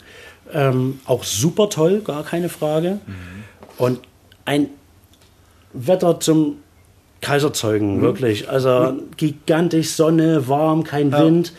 [0.53, 2.99] Ähm, auch super toll, gar keine Frage.
[3.05, 3.43] Mhm.
[3.77, 3.99] Und
[4.45, 4.67] ein
[5.73, 6.57] Wetter zum
[7.21, 8.01] Kaiserzeugen, mhm.
[8.01, 8.49] wirklich.
[8.49, 9.03] Also mhm.
[9.17, 11.23] gigantisch Sonne, warm, kein ja.
[11.23, 11.53] Wind.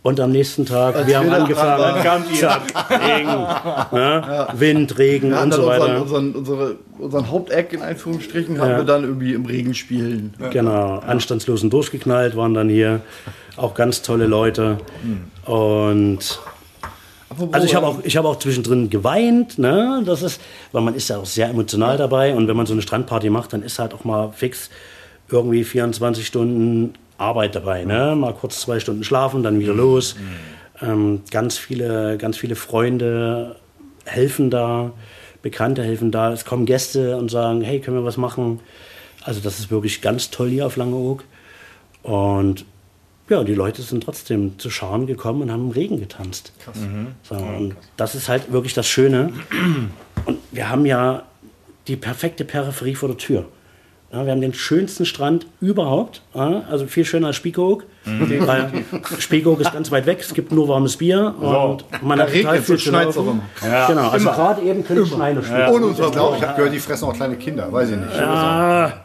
[0.00, 4.22] Und am nächsten Tag, Als wir haben angefangen, dann kam zack, Regen, ne?
[4.26, 4.48] ja.
[4.54, 6.00] Wind, Regen und so weiter.
[6.00, 8.62] Unseren, unseren, unseren Haupteck in Anführungsstrichen ja.
[8.62, 10.34] haben wir dann irgendwie im Regen spielen.
[10.50, 13.00] Genau, anstandslosen durchgeknallt waren dann hier
[13.56, 14.78] auch ganz tolle Leute.
[15.02, 15.24] Mhm.
[17.36, 20.02] Und also ich habe auch, hab auch zwischendrin geweint, ne?
[20.04, 20.40] Das ist,
[20.72, 23.52] weil man ist ja auch sehr emotional dabei und wenn man so eine Strandparty macht,
[23.52, 24.70] dann ist halt auch mal fix
[25.30, 28.14] irgendwie 24 Stunden Arbeit dabei, ne?
[28.16, 30.16] Mal kurz zwei Stunden schlafen, dann wieder los.
[30.80, 33.56] Ähm, ganz viele, ganz viele Freunde
[34.04, 34.92] helfen da,
[35.42, 36.32] Bekannte helfen da.
[36.32, 38.60] Es kommen Gäste und sagen, hey, können wir was machen?
[39.22, 41.24] Also das ist wirklich ganz toll hier auf Langeoog.
[42.02, 42.64] Und
[43.30, 46.52] ja, die Leute sind trotzdem zu Scharen gekommen und haben im Regen getanzt.
[46.64, 46.76] Krass.
[46.76, 47.08] Mhm.
[47.22, 49.32] So, und das ist halt wirklich das Schöne.
[50.24, 51.22] Und wir haben ja
[51.86, 53.46] die perfekte Peripherie vor der Tür.
[54.10, 57.84] Ja, wir haben den schönsten Strand überhaupt, ja, also viel schöner als Spiekeroog.
[58.06, 58.42] Mhm.
[58.46, 58.70] Weil
[59.18, 62.62] Spiekeroog ist ganz weit weg, es gibt nur warmes Bier und man da hat total
[62.62, 63.14] viel schneit
[63.62, 63.86] ja.
[63.86, 65.70] Genau, also gerade eben können Schneider ja.
[65.70, 68.16] Ohne uns ich glaube, ich habe gehört, die fressen auch kleine Kinder, weiß ich nicht.
[68.16, 69.04] Ja,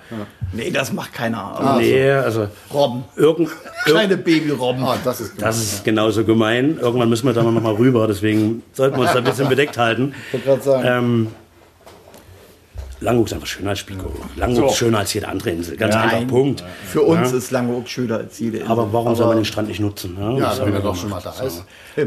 [0.54, 1.40] Nee, das macht keiner.
[1.60, 2.48] Ah, nee, also.
[2.74, 3.04] Robben.
[3.16, 3.50] Irgend,
[3.86, 4.84] Kleine Babyrobben.
[4.84, 6.78] Ah, das ist, das ist genauso gemein.
[6.80, 9.78] Irgendwann müssen wir da noch mal rüber, deswegen sollten wir uns da ein bisschen bedeckt
[9.78, 10.14] halten.
[10.28, 10.88] Ich wollte gerade sagen.
[10.88, 11.28] Ähm,
[13.00, 14.12] Langeoog ist einfach schöner als Spico.
[14.38, 15.76] Langeoog ist schöner als jede andere Insel.
[15.76, 16.10] Ganz Nein.
[16.10, 16.64] einfach, Punkt.
[16.86, 18.72] Für uns ist Langeoog schöner als jede Insel.
[18.72, 20.16] Aber warum soll man den Strand nicht nutzen?
[20.18, 20.40] Ne?
[20.40, 21.66] Ja, Das wenn er wir doch schon mal da ist.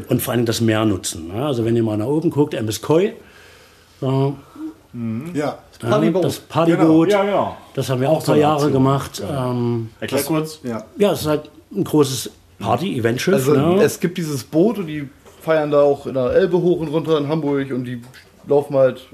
[0.08, 1.28] Und vor allem das Meer nutzen.
[1.28, 1.44] Ne?
[1.44, 3.12] Also wenn ihr mal nach oben guckt, Embeskoi,
[4.00, 4.36] so,
[5.34, 5.58] Ja.
[5.80, 6.24] Partyboot.
[6.24, 7.56] das Partyboot, Ja, genau.
[7.74, 9.22] das haben wir auch zwei Jahre gemacht.
[9.28, 10.60] Ähm, Erklär kurz.
[10.62, 10.84] ja.
[10.96, 13.34] ja, es ist halt ein großes Party-Event-Schiff.
[13.34, 13.82] Also ne?
[13.82, 15.08] es gibt dieses Boot und die
[15.42, 18.00] feiern da auch in der Elbe hoch und runter in Hamburg und die
[18.48, 19.06] laufen halt,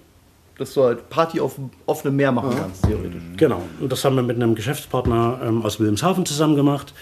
[0.59, 3.23] dass du halt Party auf dem offenen Meer machen kannst, theoretisch.
[3.37, 6.95] Genau, und das haben wir mit einem Geschäftspartner ähm, aus Wilhelmshaven zusammen gemacht,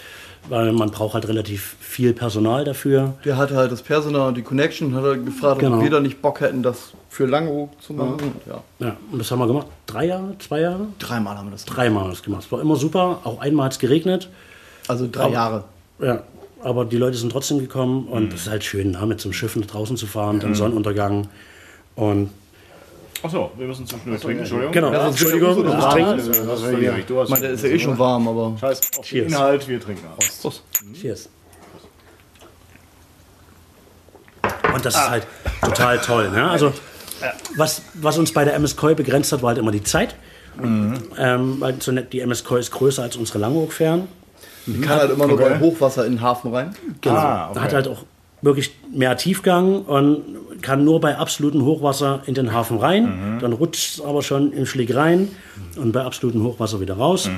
[0.49, 3.13] weil man braucht halt relativ viel Personal dafür.
[3.25, 5.77] Der hatte halt das Personal und die Connection, hat er gefragt, Genau.
[5.77, 8.17] ob wir da nicht Bock hätten, das für Langeoog zu machen.
[8.47, 8.63] Ja.
[8.87, 9.67] Ja, und das haben wir gemacht.
[9.85, 10.87] Drei Jahre, zwei Jahre?
[10.99, 11.65] Dreimal haben wir das.
[11.65, 12.43] Dreimal haben wir das gemacht.
[12.45, 14.29] Es war immer super, auch einmal hat es geregnet.
[14.87, 15.65] Also drei Jahre.
[15.99, 16.23] Ja,
[16.63, 19.33] aber die Leute sind trotzdem gekommen und es ist halt schön, ne, mit so einem
[19.33, 21.27] Schiff nach draußen zu fahren, dann Sonnenuntergang.
[21.95, 22.29] Und
[23.23, 24.39] Achso, wir müssen zwischendurch trinken.
[24.39, 24.71] Entschuldigung.
[24.73, 26.17] genau, Ja, Entschuldigung, sonst das wird Trinken.
[26.17, 26.27] Das
[26.59, 27.05] ist völlig richtig.
[27.07, 28.57] Du hast Ich meine, der ist ja eh schon warm, aber.
[28.59, 29.31] Scheiß auf den Cheers.
[29.31, 30.37] Inhalt, wir trinken aus.
[30.41, 30.63] Prost.
[30.99, 31.29] Cheers.
[34.73, 35.27] Und das ist halt
[35.63, 36.29] total toll.
[36.31, 36.49] Ne?
[36.49, 36.73] Also,
[37.55, 40.15] was, was uns bei der MS Koi begrenzt hat, war halt immer die Zeit.
[40.61, 41.73] Ähm, weil
[42.11, 44.07] die MS Koi ist größer als unsere Langhochfähren.
[44.65, 45.49] Die kann halt immer nur Okay.
[45.49, 46.75] bei Hochwasser in den Hafen rein.
[47.01, 47.15] Genau.
[47.15, 47.59] Ah, okay.
[47.59, 48.03] Hat halt auch
[48.41, 50.23] wirklich mehr Tiefgang und
[50.61, 53.37] kann nur bei absolutem Hochwasser in den Hafen rein.
[53.41, 55.29] Dann rutscht es aber schon im Schlick rein
[55.75, 57.29] und bei absolutem Hochwasser wieder raus.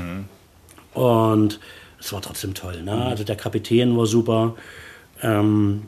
[0.94, 1.60] Und
[2.00, 2.84] es war trotzdem toll.
[2.84, 2.92] Ne?
[3.06, 4.56] Also der Kapitän war super.
[5.22, 5.84] Ähm,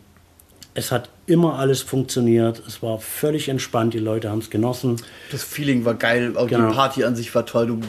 [0.73, 2.61] es hat immer alles funktioniert.
[2.67, 3.93] Es war völlig entspannt.
[3.93, 4.97] Die Leute haben es genossen.
[5.31, 6.69] Das Feeling war geil, auch Genau.
[6.69, 7.67] die Party an sich war toll.
[7.67, 7.79] Du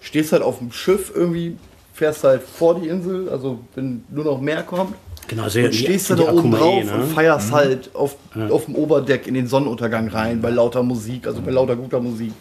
[0.00, 1.56] stehst halt auf dem Schiff irgendwie,
[1.92, 4.94] fährst halt vor die Insel, also wenn nur noch Meer kommt.
[5.28, 6.92] Genau, also Und stehst die da oben Akumae, drauf ne?
[7.04, 8.16] und feierst halt auf,
[8.50, 12.32] auf dem Oberdeck in den Sonnenuntergang rein, bei lauter Musik, also bei lauter guter Musik.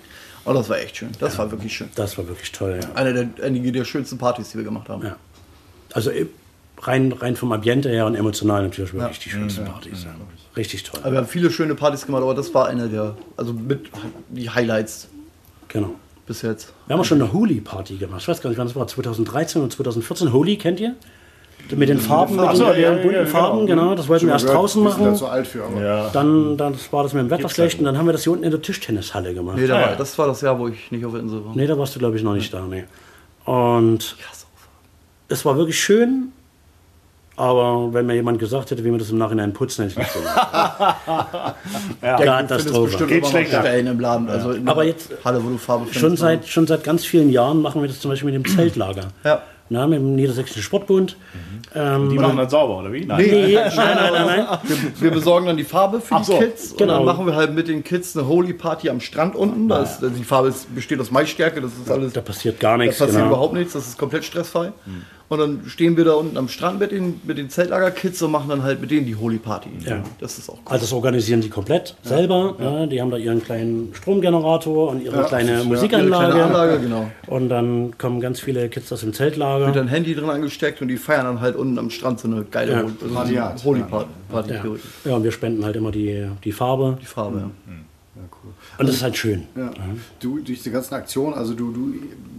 [0.45, 1.09] Und das war echt schön.
[1.19, 1.89] Das war wirklich schön.
[1.95, 2.79] Das war wirklich toll.
[2.81, 2.89] Ja.
[2.95, 5.03] Eine der, einige der schönsten Partys, die wir gemacht haben.
[5.03, 5.17] Ja.
[5.93, 6.25] Also äh,
[6.81, 10.05] rein, rein vom Ambiente her und emotional natürlich wirklich die schönsten Partys.
[10.05, 10.11] Ja.
[10.55, 11.01] Richtig toll.
[11.03, 13.89] Aber wir haben viele schöne Partys gemacht, aber das war eine der, also mit
[14.29, 15.09] die Highlights
[15.67, 15.95] Genau.
[16.25, 16.73] bis jetzt.
[16.87, 18.21] Wir haben auch schon eine Holi-Party gemacht.
[18.21, 18.87] Ich weiß gar nicht, wann es war.
[18.87, 20.31] 2013 und 2014.
[20.31, 20.95] Holi kennt ihr?
[21.75, 23.81] Mit den Farben, mit den so, ja, ja, bunten ja, Farben, genau.
[23.83, 23.95] genau.
[23.95, 25.15] Das wollten wir erst draußen sind da machen.
[25.15, 26.09] zu alt für, aber Ja.
[26.13, 28.45] Dann, dann war das mit dem Wetter schlecht und dann haben wir das hier unten
[28.45, 29.57] in der Tischtennishalle gemacht.
[29.57, 29.95] Nee, da Ah, war, ja.
[29.97, 31.53] das war das Jahr, wo ich nicht auf der Insel war.
[31.55, 32.61] Nee, da warst du, glaube ich, noch nicht da.
[32.61, 32.85] Nee.
[33.43, 34.15] Und
[35.27, 36.31] es war wirklich schön,
[37.35, 40.11] aber wenn mir jemand gesagt hätte, wie wir das im Nachhinein putzen, hätte ich nicht
[40.13, 41.55] so gemacht.
[42.01, 43.05] Katastrophe.
[43.07, 43.77] Geht schlechter.
[43.77, 44.29] Im Laden.
[44.29, 45.99] Also in Aber jetzt- Halle, wo du Farbe findest.
[45.99, 49.09] Schon seit, schon seit ganz vielen Jahren machen wir das zum Beispiel mit dem Zeltlager.
[49.23, 49.41] Ja.
[49.69, 51.17] Na, mit dem Niedersächsischen Sportbund.
[51.75, 53.05] Ähm, Die machen das sauber, oder wie?
[53.05, 53.21] Nein.
[53.21, 54.59] nee, nein, nein, nein, nein.
[54.63, 56.93] Wir, wir besorgen dann die Farbe für Ach die so, Kids und genau.
[56.97, 59.67] dann machen wir halt mit den Kids eine Holy Party am Strand unten.
[59.67, 62.13] Da ist, die Farbe ist, besteht aus Maisstärke, das ist alles.
[62.13, 62.97] Da passiert gar Da nichts.
[62.99, 63.27] passiert genau.
[63.27, 64.71] überhaupt nichts, das ist komplett stressfrei.
[65.29, 68.47] Und dann stehen wir da unten am Strand mit den, mit den Zeltlager-Kids und machen
[68.49, 69.69] dann halt mit denen die Holy Party.
[69.85, 70.01] Ja.
[70.21, 70.61] Das ist auch cool.
[70.65, 72.55] Also das organisieren die komplett selber.
[72.59, 76.31] Ja, die haben da ihren kleinen Stromgenerator und ihre Ja, kleine ja, Ihre Musikanlage.
[76.31, 77.11] kleine Anlage, genau.
[77.27, 79.67] Und dann kommen ganz viele Kids aus dem Zeltlager.
[79.67, 82.43] Mit ein Handy drin angesteckt und die feiern dann halt unten am Strand so eine
[82.45, 82.81] geile Ja.
[82.83, 83.85] Holy, also Party so Art, eine Holy ja.
[83.85, 84.09] Party.
[84.29, 84.63] Party ja.
[85.11, 86.97] ja, und wir spenden halt immer die, die Farbe.
[87.01, 87.49] Die Farbe, ja.
[88.77, 89.43] Und das ist halt schön.
[89.55, 89.71] Ja.
[90.19, 91.93] Du, durch die ganzen Aktionen, also du, du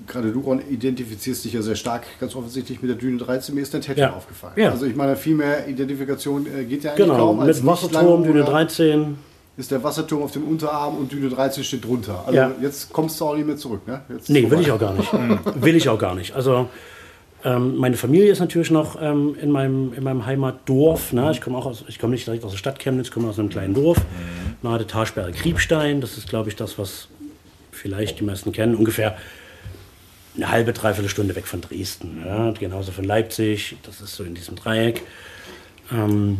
[0.08, 3.54] gerade du, Ron, identifizierst dich ja sehr stark, ganz offensichtlich mit der Düne 13.
[3.54, 4.12] Mir ist dein Tattoo Ja.
[4.14, 4.54] aufgefallen.
[4.56, 4.70] Ja.
[4.70, 7.40] Also ich meine, viel mehr Identifikation äh, geht ja eigentlich Genau, kaum.
[7.40, 9.18] als mit Wasserturm, Düne lang- 13.
[9.56, 12.22] Ist der Wasserturm auf dem Unterarm und Düne 13 steht drunter.
[12.26, 12.52] Also Ja.
[12.62, 14.02] jetzt kommst du auch nicht mehr zurück, ne?
[14.08, 15.12] Jetzt Nee, will ich auch gar nicht.
[15.60, 16.34] will ich auch gar nicht.
[16.36, 16.68] Also
[17.44, 21.12] ähm, meine Familie ist natürlich noch ähm, in, meinem, in meinem Heimatdorf.
[21.12, 21.30] Ne?
[21.32, 23.48] Ich komme auch aus, ich komme nicht direkt aus der Stadt Chemnitz, komme aus einem
[23.48, 23.98] kleinen Dorf,
[24.62, 26.00] nahe der Talsperre Kriebstein.
[26.00, 27.08] Das ist, glaube ich, das, was
[27.72, 28.74] vielleicht die meisten kennen.
[28.76, 29.16] Ungefähr
[30.38, 32.22] eine halbe, dreiviertel Stunde weg von Dresden.
[32.24, 32.52] Ja?
[32.52, 33.76] Genauso von Leipzig.
[33.82, 35.02] Das ist so in diesem Dreieck.
[35.92, 36.38] Ähm,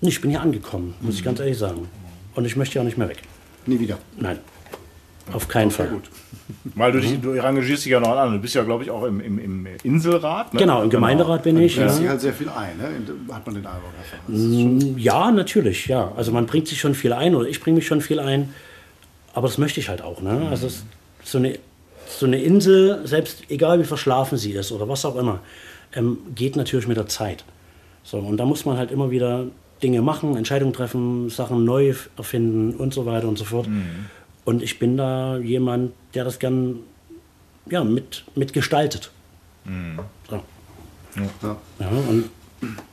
[0.00, 1.88] ich bin hier angekommen, muss ich ganz ehrlich sagen.
[2.34, 3.18] Und ich möchte ja auch nicht mehr weg.
[3.66, 3.98] Nie wieder.
[4.16, 4.38] Nein,
[5.32, 5.90] auf keinen Fall.
[6.76, 8.32] Weil du, dich, du engagierst dich ja noch an.
[8.32, 10.54] Du bist ja, glaube ich, auch im, im, im Inselrat.
[10.54, 10.60] Ne?
[10.60, 11.74] Genau, im Gemeinderat bin ich.
[11.74, 11.88] Du Ja.
[11.88, 12.88] sich halt sehr viel ein, ne?
[13.34, 13.90] Hat man den Eindruck
[14.28, 16.12] schon- Ja, natürlich, ja.
[16.16, 18.54] Also man bringt sich schon viel ein oder ich bringe mich schon viel ein.
[19.34, 20.22] Aber das möchte ich halt auch.
[20.22, 20.46] Ne?
[20.50, 20.84] Also es ist
[21.24, 21.58] so eine,
[22.08, 25.40] so eine Insel, selbst egal wie verschlafen sie ist oder was auch immer,
[25.94, 27.44] ähm, geht natürlich mit der Zeit.
[28.02, 29.46] So, und da muss man halt immer wieder
[29.82, 33.68] Dinge machen, Entscheidungen treffen, Sachen neu erfinden und so weiter und so fort.
[34.44, 36.80] Und ich bin da jemand, der das gern
[37.70, 39.10] ja, mit, mit gestaltet.
[39.64, 40.00] Mhm.
[40.28, 40.42] So.
[41.42, 41.56] Ja.
[41.80, 41.88] ja.
[41.88, 42.30] und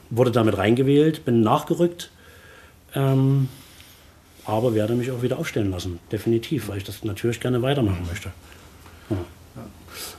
[0.10, 2.12] wurde damit reingewählt, bin nachgerückt,
[2.94, 3.50] ähm,
[4.46, 8.32] aber werde mich auch wieder aufstellen lassen, definitiv, weil ich das natürlich gerne weitermachen möchte.
[9.10, 9.18] Ja.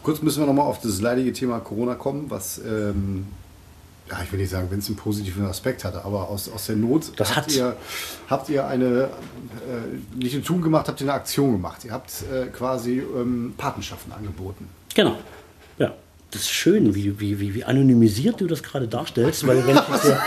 [0.03, 3.27] Kurz müssen wir nochmal auf das leidige Thema Corona kommen, was ähm,
[4.11, 6.77] ja, ich will nicht sagen, wenn es einen positiven Aspekt hatte, aber aus, aus der
[6.77, 7.77] Not das habt, ihr,
[8.29, 11.85] habt ihr eine, äh, nicht ein Tun gemacht, habt ihr eine Aktion gemacht.
[11.85, 14.69] Ihr habt äh, quasi ähm, Patenschaften angeboten.
[14.95, 15.17] Genau.
[16.37, 19.89] Das ist schön, wie, wie, wie, wie anonymisiert du das gerade darstellst, weil wenn ich
[19.89, 20.19] jetzt hier,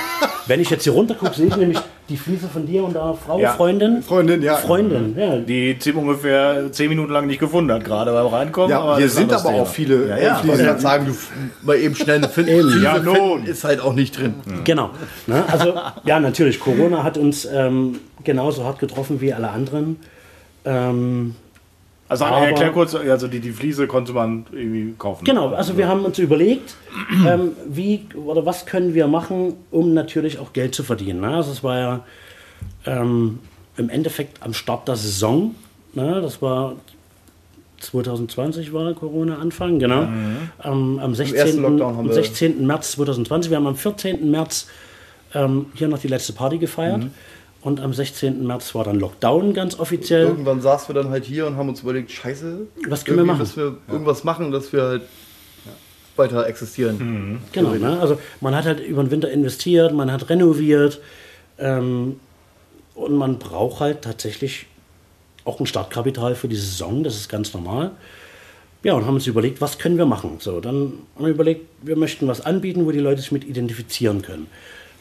[0.48, 1.78] wenn ich jetzt hier runter gucke, sehe ich nämlich
[2.10, 3.54] die Fliese von dir und da Frau, ja.
[3.54, 4.02] Freundin.
[4.02, 4.56] Freundin, ja.
[4.56, 5.38] Freundin, ja.
[5.38, 8.72] Die Tim ungefähr zehn Minuten lang nicht gefunden hat, gerade beim Reinkommen.
[8.72, 9.62] Ja, aber hier sind aber Thema.
[9.62, 10.36] auch viele ja, ja.
[10.38, 10.66] Fliesen.
[10.66, 10.80] Ja.
[10.80, 11.16] sagen, du
[11.62, 14.34] mal eben schnell eine Fliese ja, finden, ist halt auch nicht drin.
[14.46, 14.64] Mhm.
[14.64, 14.90] Genau.
[15.28, 15.44] Ne?
[15.48, 19.98] Also, ja, natürlich, Corona hat uns ähm, genauso hart getroffen wie alle anderen.
[20.66, 21.36] Ähm,
[22.10, 25.26] also Aber, erklär kurz, also die, die Fliese konnte man irgendwie kaufen.
[25.26, 26.76] Genau, also wir haben uns überlegt,
[27.28, 31.22] ähm, wie oder was können wir machen, um natürlich auch Geld zu verdienen.
[31.22, 31.36] Ne?
[31.36, 32.00] Also es war ja
[32.88, 33.40] ähm,
[33.78, 35.54] im Endeffekt am Start der Saison,
[35.94, 36.20] ne?
[36.20, 36.76] das war
[37.80, 40.04] 2020 war Corona-Anfang, genau.
[40.04, 40.38] Mhm.
[40.64, 41.64] Ähm, am 16.
[41.64, 42.66] am 16.
[42.66, 44.30] März 2020, wir haben am 14.
[44.30, 44.68] März
[45.36, 47.04] ähm, hier noch die letzte Party gefeiert.
[47.04, 47.12] Mhm.
[47.62, 48.46] Und am 16.
[48.48, 50.28] März war dann Lockdown ganz offiziell.
[50.28, 53.40] Irgendwann saßen wir dann halt hier und haben uns überlegt, scheiße, was können wir machen?
[53.40, 53.94] Dass wir ja.
[53.94, 55.02] irgendwas machen, dass wir halt
[56.20, 56.98] weiter existieren.
[56.98, 57.40] Mhm.
[57.52, 58.00] Genau, ne?
[58.00, 61.02] also man hat halt über den Winter investiert, man hat renoviert
[61.58, 62.20] ähm,
[62.94, 64.68] und man braucht halt tatsächlich
[65.46, 67.92] auch ein Startkapital für die Saison, das ist ganz normal.
[68.84, 70.38] Ja, und haben uns überlegt, was können wir machen?
[70.40, 74.22] So, dann haben wir überlegt, wir möchten was anbieten, wo die Leute sich mit identifizieren
[74.22, 74.48] können.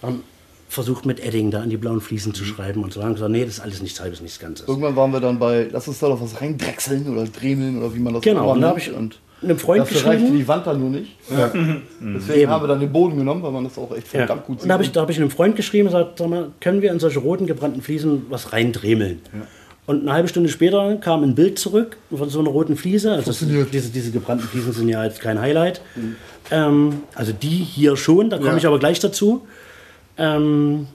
[0.00, 0.22] Dann
[0.68, 3.02] versucht mit Edding da an die blauen Fliesen zu schreiben und so.
[3.02, 4.68] Haben gesagt, nee, das ist alles nichts halbes, nichts Ganzes.
[4.68, 7.98] Irgendwann waren wir dann bei, lass uns da doch was reindrechseln oder dremeln oder wie
[7.98, 10.22] man das Genau, und da habe ich und einem Freund dafür geschrieben.
[10.22, 11.16] reichte die Wand dann nur nicht.
[11.30, 11.52] Ja.
[12.00, 12.50] Deswegen Eben.
[12.50, 14.46] haben wir dann den Boden genommen, weil man das auch echt verdammt ja.
[14.46, 14.62] gut sieht.
[14.64, 16.90] Und da habe ich, hab ich einem Freund geschrieben und gesagt, sag mal, können wir
[16.90, 19.20] in solche roten gebrannten Fliesen was reindremeln?
[19.32, 19.46] Ja.
[19.86, 23.12] Und eine halbe Stunde später kam ein Bild zurück von so einer roten Fliese.
[23.12, 23.32] Also
[23.72, 25.80] diese, diese gebrannten Fliesen sind ja jetzt kein Highlight.
[25.96, 26.16] Mhm.
[26.50, 29.46] Ähm, also die hier schon, da komme ich aber gleich dazu.
[30.18, 30.86] Ähm,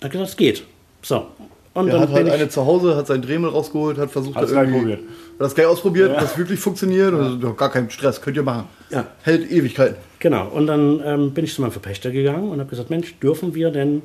[0.00, 0.64] er hat gesagt, es geht.
[1.02, 1.26] So.
[1.74, 4.52] Und er hat halt eine zu Hause, hat seinen Dremel rausgeholt, hat versucht, hat das
[4.52, 4.98] irgendwie,
[5.38, 6.20] das gleich ausprobiert, ja.
[6.20, 7.12] das wirklich funktioniert.
[7.12, 7.18] Ja.
[7.18, 8.68] Also, gar kein Stress, könnt ihr machen.
[8.90, 9.06] Ja.
[9.22, 9.96] Hält Ewigkeiten.
[10.18, 10.48] Genau.
[10.48, 13.70] Und dann ähm, bin ich zu meinem Verpächter gegangen und habe gesagt, Mensch, dürfen wir
[13.70, 14.02] denn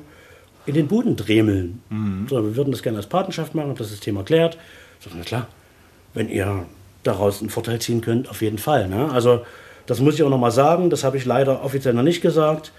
[0.64, 1.82] in den Boden dremeln?
[1.90, 2.26] Mhm.
[2.28, 4.56] So, wir würden das gerne als Patenschaft machen, habe das System erklärt.
[5.00, 5.46] So, na klar,
[6.14, 6.64] wenn ihr
[7.02, 8.88] daraus einen Vorteil ziehen könnt, auf jeden Fall.
[8.88, 9.10] Ne?
[9.10, 9.42] Also
[9.86, 12.72] das muss ich auch nochmal sagen, das habe ich leider offiziell noch nicht gesagt.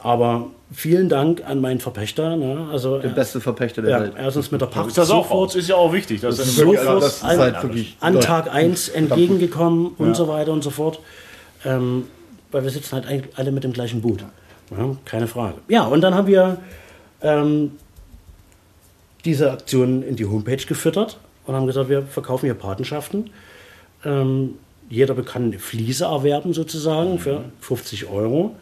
[0.00, 2.36] Aber vielen Dank an meinen Verpächter.
[2.36, 2.68] Ne?
[2.70, 4.14] Also der beste Verpächter der ja, Welt.
[4.16, 6.20] Erstens mit der Pacht ist das sofort, ist ja auch wichtig.
[6.20, 7.56] Das ist sofort also das ist an, halt
[8.00, 10.06] an Tag 1 entgegengekommen ja.
[10.06, 11.00] und so weiter und so fort.
[11.64, 12.06] Ähm,
[12.50, 14.24] weil wir sitzen halt eigentlich alle mit dem gleichen Boot.
[14.70, 15.58] Ja, keine Frage.
[15.68, 16.58] Ja, und dann haben wir
[17.20, 17.72] ähm,
[19.24, 23.30] diese Aktion in die Homepage gefüttert und haben gesagt, wir verkaufen hier Patenschaften.
[24.04, 24.54] Ähm,
[24.88, 28.56] jeder kann eine Fliese erwerben sozusagen für 50 Euro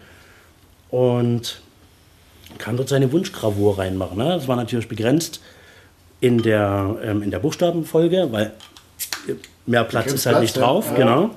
[0.91, 1.61] und
[2.59, 4.19] kann dort seine Wunschgravur reinmachen.
[4.19, 4.25] Ne?
[4.25, 5.41] Das war natürlich begrenzt
[6.21, 8.53] in der, ähm, in der Buchstabenfolge, weil
[9.67, 10.87] mehr Platz ist halt Platz, nicht drauf.
[10.91, 10.97] Ja.
[10.97, 11.31] Genau.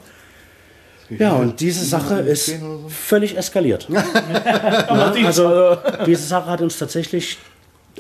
[1.09, 2.53] Ja, und diese Sache ist
[2.87, 3.87] völlig eskaliert.
[3.89, 7.37] ja, also, diese Sache hat uns tatsächlich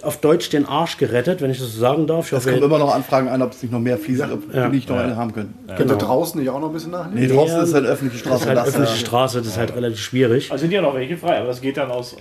[0.01, 2.31] auf Deutsch den Arsch gerettet, wenn ich das so sagen darf.
[2.31, 4.67] es kommen immer noch Anfragen ein, ob es nicht noch mehr Fliesen gibt, ja.
[4.67, 5.03] die nicht noch ja.
[5.03, 5.53] eine haben können.
[5.67, 5.75] Ja.
[5.75, 5.95] Genau.
[5.95, 7.27] draußen nicht auch noch ein bisschen nachnehmen?
[7.27, 8.33] Nee, draußen ist halt öffentliche Straße.
[8.33, 10.51] Das ist halt das öffentliche Straße, das ist halt relativ schwierig.
[10.51, 12.15] Also sind ja noch welche frei, aber das geht dann aus.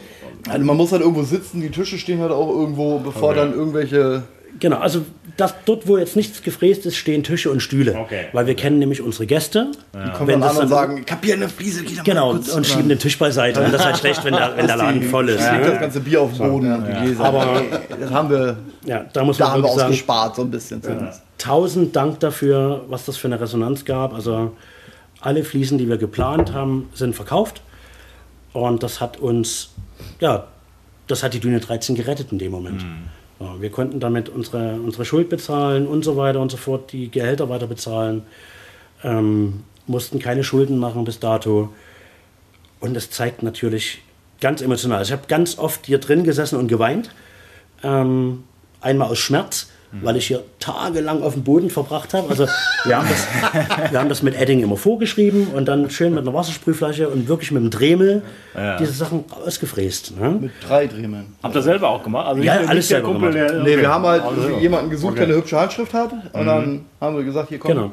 [0.49, 3.39] Also man muss halt irgendwo sitzen, die Tische stehen halt auch irgendwo, bevor okay.
[3.39, 4.25] dann irgendwelche
[4.61, 5.05] Genau, also
[5.37, 7.97] das, dort, wo jetzt nichts gefräst ist, stehen Tische und Stühle.
[7.97, 8.27] Okay.
[8.33, 9.73] Weil wir kennen nämlich unsere Gäste.
[9.95, 10.05] Ja.
[10.05, 12.49] Die kommen wenn dann an und sagen, ich hab hier eine Fliese, geht Genau, und,
[12.49, 13.61] und schieben den Tisch beiseite.
[13.61, 15.41] Und das ist halt schlecht, wenn der, wenn der Laden voll ist.
[15.41, 15.71] Ja, ne?
[15.71, 16.75] Das ganze Bier auf dem Boden ja.
[16.77, 17.25] und die Gläser.
[17.25, 17.63] Aber
[17.99, 20.83] das haben wir, ja, da muss man da haben wir ausgespart, so ein bisschen.
[20.85, 21.13] Ja.
[21.39, 24.15] Tausend Dank dafür, was das für eine Resonanz gab.
[24.15, 24.55] Also
[25.21, 27.63] alle Fliesen, die wir geplant haben, sind verkauft.
[28.53, 29.71] Und das hat uns,
[30.21, 30.45] ja,
[31.07, 32.83] das hat die Düne 13 gerettet in dem Moment.
[32.83, 33.09] Mhm.
[33.59, 37.49] Wir konnten damit unsere, unsere Schuld bezahlen und so weiter und so fort, die Gehälter
[37.49, 38.23] weiter bezahlen,
[39.03, 41.73] ähm, mussten keine Schulden machen bis dato.
[42.81, 44.03] Und das zeigt natürlich
[44.41, 45.03] ganz emotional.
[45.03, 47.11] Ich habe ganz oft hier drin gesessen und geweint.
[47.83, 48.45] Ähm,
[48.81, 52.31] einmal aus Schmerz, weil ich hier tagelang auf dem Boden verbracht habe.
[52.31, 52.47] Also
[52.85, 56.33] wir haben, das, wir haben das mit Edding immer vorgeschrieben und dann schön mit einer
[56.33, 58.23] Wassersprühflasche und wirklich mit einem Dremel
[58.55, 58.79] ja.
[58.79, 60.19] diese Sachen ausgefräst.
[60.19, 60.39] Ne?
[60.41, 61.35] Mit drei Dremeln.
[61.43, 62.27] Habt ihr selber auch gemacht?
[62.27, 63.51] Also ja, alles selber Kumpel, gemacht.
[63.51, 65.21] Der, nee, wir haben halt also jemanden gesucht, okay.
[65.21, 66.47] der eine hübsche Handschrift hat und mhm.
[66.47, 67.93] dann haben wir gesagt, hier komm, genau.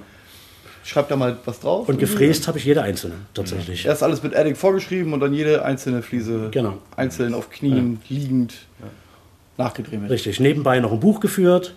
[0.83, 1.89] schreibt da mal was drauf.
[1.89, 3.85] Und gefräst habe ich jede einzelne, tatsächlich.
[3.85, 6.77] Erst alles mit Edding vorgeschrieben und dann jede einzelne Fliese Genau.
[6.95, 8.53] einzeln auf Knien, liegend
[9.59, 10.09] nachgedreht.
[10.09, 10.39] Richtig.
[10.39, 11.75] Nebenbei noch ein Buch geführt,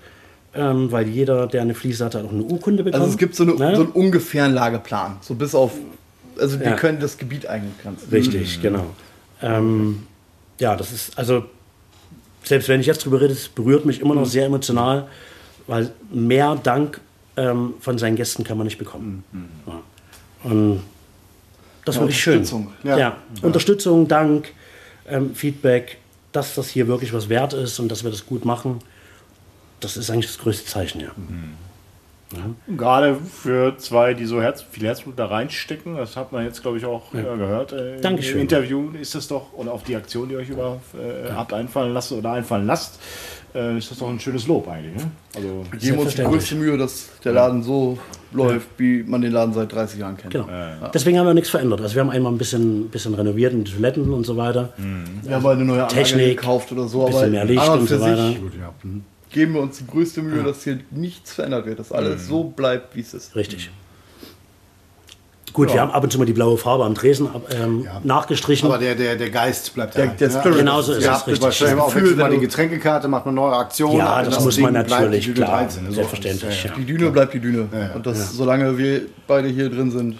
[0.54, 3.02] ähm, weil jeder, der eine Fliese hat, hat auch eine Urkunde bekommen.
[3.02, 3.74] Also es gibt so, eine, Ne?
[3.76, 5.16] so einen ungefähren Lageplan.
[5.20, 5.72] So bis auf.
[6.38, 6.76] Also wir Ja.
[6.76, 8.08] können das Gebiet eingrenzen.
[8.10, 8.86] Richtig, genau.
[9.42, 10.06] Ähm,
[10.58, 11.44] ja, das ist, also,
[12.44, 15.06] selbst wenn ich jetzt drüber rede, es berührt mich immer noch sehr emotional,
[15.66, 17.00] weil mehr Dank
[17.36, 19.24] ähm, von seinen Gästen kann man nicht bekommen.
[19.66, 19.80] Ja.
[20.50, 20.80] Und
[21.84, 22.34] das war wirklich schön.
[22.38, 22.72] Unterstützung.
[22.84, 22.98] Ja.
[22.98, 23.16] Ja.
[23.42, 24.48] Unterstützung, Dank,
[25.08, 25.98] ähm, Feedback,
[26.32, 28.78] dass das hier wirklich was wert ist und dass wir das gut machen,
[29.84, 31.10] das ist eigentlich das größte Zeichen, ja.
[32.76, 36.78] Gerade für zwei, die so Herz, viel Herzblut da reinstecken, das hat man jetzt, glaube
[36.78, 37.72] ich, auch äh, gehört.
[37.72, 38.36] Äh, Dankeschön.
[38.36, 41.52] Im Interview ist das doch, oder auf die Aktion, die ihr euch über äh, habt
[41.52, 42.98] einfallen lassen oder einfallen lasst,
[43.54, 44.96] äh, ist das doch ein schönes Lob eigentlich.
[44.96, 45.10] Ne?
[45.36, 47.98] Also, Wir geben uns die größte Mühe, dass der Laden so
[48.32, 50.32] läuft, wie man den Laden seit 30 Jahren kennt.
[50.32, 50.48] Genau.
[50.94, 51.82] Deswegen haben wir nichts verändert.
[51.82, 54.72] Also wir haben einmal ein bisschen, bisschen renoviert in die Toiletten und so weiter.
[55.22, 57.86] Wir haben mal eine neue Anlage Technik, gekauft oder so, bisschen aber mehr Licht und
[57.86, 58.28] so weiter.
[58.28, 58.72] sich Gut, ja.
[58.82, 59.04] Mhm.
[59.32, 62.94] Geben wir uns die größte Mühe, dass hier nichts verändert wird, dass alles so bleibt,
[62.94, 63.34] wie es ist.
[63.34, 63.70] Richtig.
[65.52, 68.00] Gut, wir haben ab und zu mal die blaue Farbe am Tresen ähm, Ja.
[68.04, 68.66] nachgestrichen.
[68.68, 70.12] Aber der, der, der Geist bleibt Der- da.
[70.14, 70.58] der Spirit.
[70.58, 71.42] Genau so ist ja, es, richtig.
[71.42, 73.98] Wahrscheinlich auch Gefühl, mal die Getränkekarte, macht eine neue Aktion.
[73.98, 75.92] ja, das, das muss man natürlich, die Düne klar, 13, so.
[75.92, 76.64] selbstverständlich.
[76.64, 76.76] Ja, Ja.
[76.76, 77.68] Die Düne bleibt die Düne.
[77.70, 77.92] Ja, ja.
[77.94, 80.16] Und das, solange wir beide hier drin sind,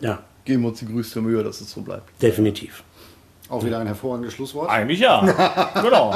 [0.00, 2.10] ja, geben wir uns die größte Mühe, dass es so bleibt.
[2.20, 2.82] definitiv.
[3.50, 4.70] Auch wieder ein hervorragendes Schlusswort.
[4.70, 5.20] eigentlich ja.
[5.82, 6.12] genau.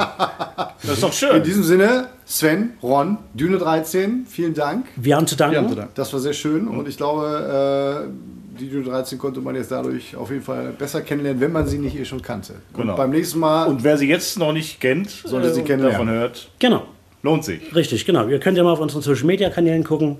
[0.81, 1.43] Das ist doch In schön.
[1.43, 4.87] diesem Sinne, Sven, Ron, Düne 13, vielen Dank.
[4.95, 5.53] Wir haben zu danken.
[5.53, 5.91] Wir haben zu danken.
[5.95, 10.15] Das war sehr schön und ich glaube, äh, die Düne 13 konnte man jetzt dadurch
[10.15, 12.55] auf jeden Fall besser kennenlernen, wenn man sie nicht eh schon kannte.
[12.75, 12.93] Genau.
[12.93, 16.07] Und beim nächsten Mal Und wer sie jetzt noch nicht kennt, Sollte sie und kennenlernen.
[16.07, 16.83] davon hört, Genau,
[17.21, 17.73] lohnt sich.
[17.75, 18.27] richtig, genau.
[18.27, 20.17] Ihr könnt ja mal auf unseren Social Media Kanälen gucken.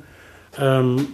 [0.60, 1.07] Ähm,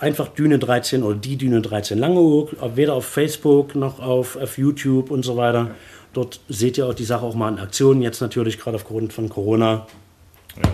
[0.00, 5.10] einfach Düne 13 oder die Düne 13 Langeoog, weder auf Facebook noch auf, auf YouTube
[5.10, 5.70] und so weiter.
[6.12, 8.02] Dort seht ihr auch die Sache auch mal in Aktion.
[8.02, 9.86] Jetzt natürlich gerade aufgrund von Corona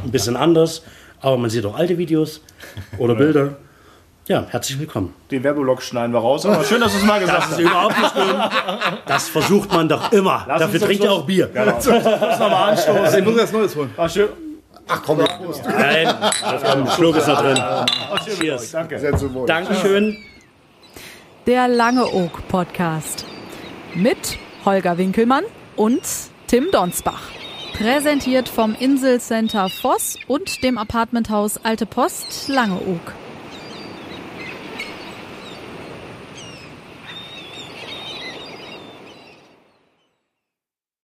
[0.05, 0.83] ein bisschen anders.
[1.20, 2.41] Aber man sieht auch alte Videos
[2.99, 3.57] oder Bilder.
[4.29, 5.14] Ja, herzlich willkommen.
[5.31, 6.45] Den Werbeblock schneiden wir raus.
[6.47, 7.61] Aber schön, dass du es mal gesagt Das ist hast.
[7.61, 8.41] überhaupt nicht schlimm.
[9.07, 10.45] Das versucht man doch immer.
[10.49, 11.47] Lass Dafür trinkt ihr auch Bier.
[11.49, 11.64] Genau.
[11.66, 13.18] Lass uns nochmal anstoßen.
[13.20, 13.91] Ich muss erst Neues holen.
[13.97, 14.29] Ach, schön.
[14.89, 15.26] Ach komm, ja.
[15.78, 17.59] Nein, das kommt, Schluck ist noch drin.
[18.12, 18.70] Euch.
[18.70, 18.99] Danke.
[18.99, 19.47] Sehr zu wohl.
[19.47, 20.16] Dankeschön.
[21.47, 23.24] Der Lange Oak Podcast.
[23.95, 26.03] Mit Holger Winkelmann und
[26.47, 27.30] Tim Donsbach.
[27.76, 33.12] Präsentiert vom Inselcenter Voss und dem Apartmenthaus Alte Post Langeoog.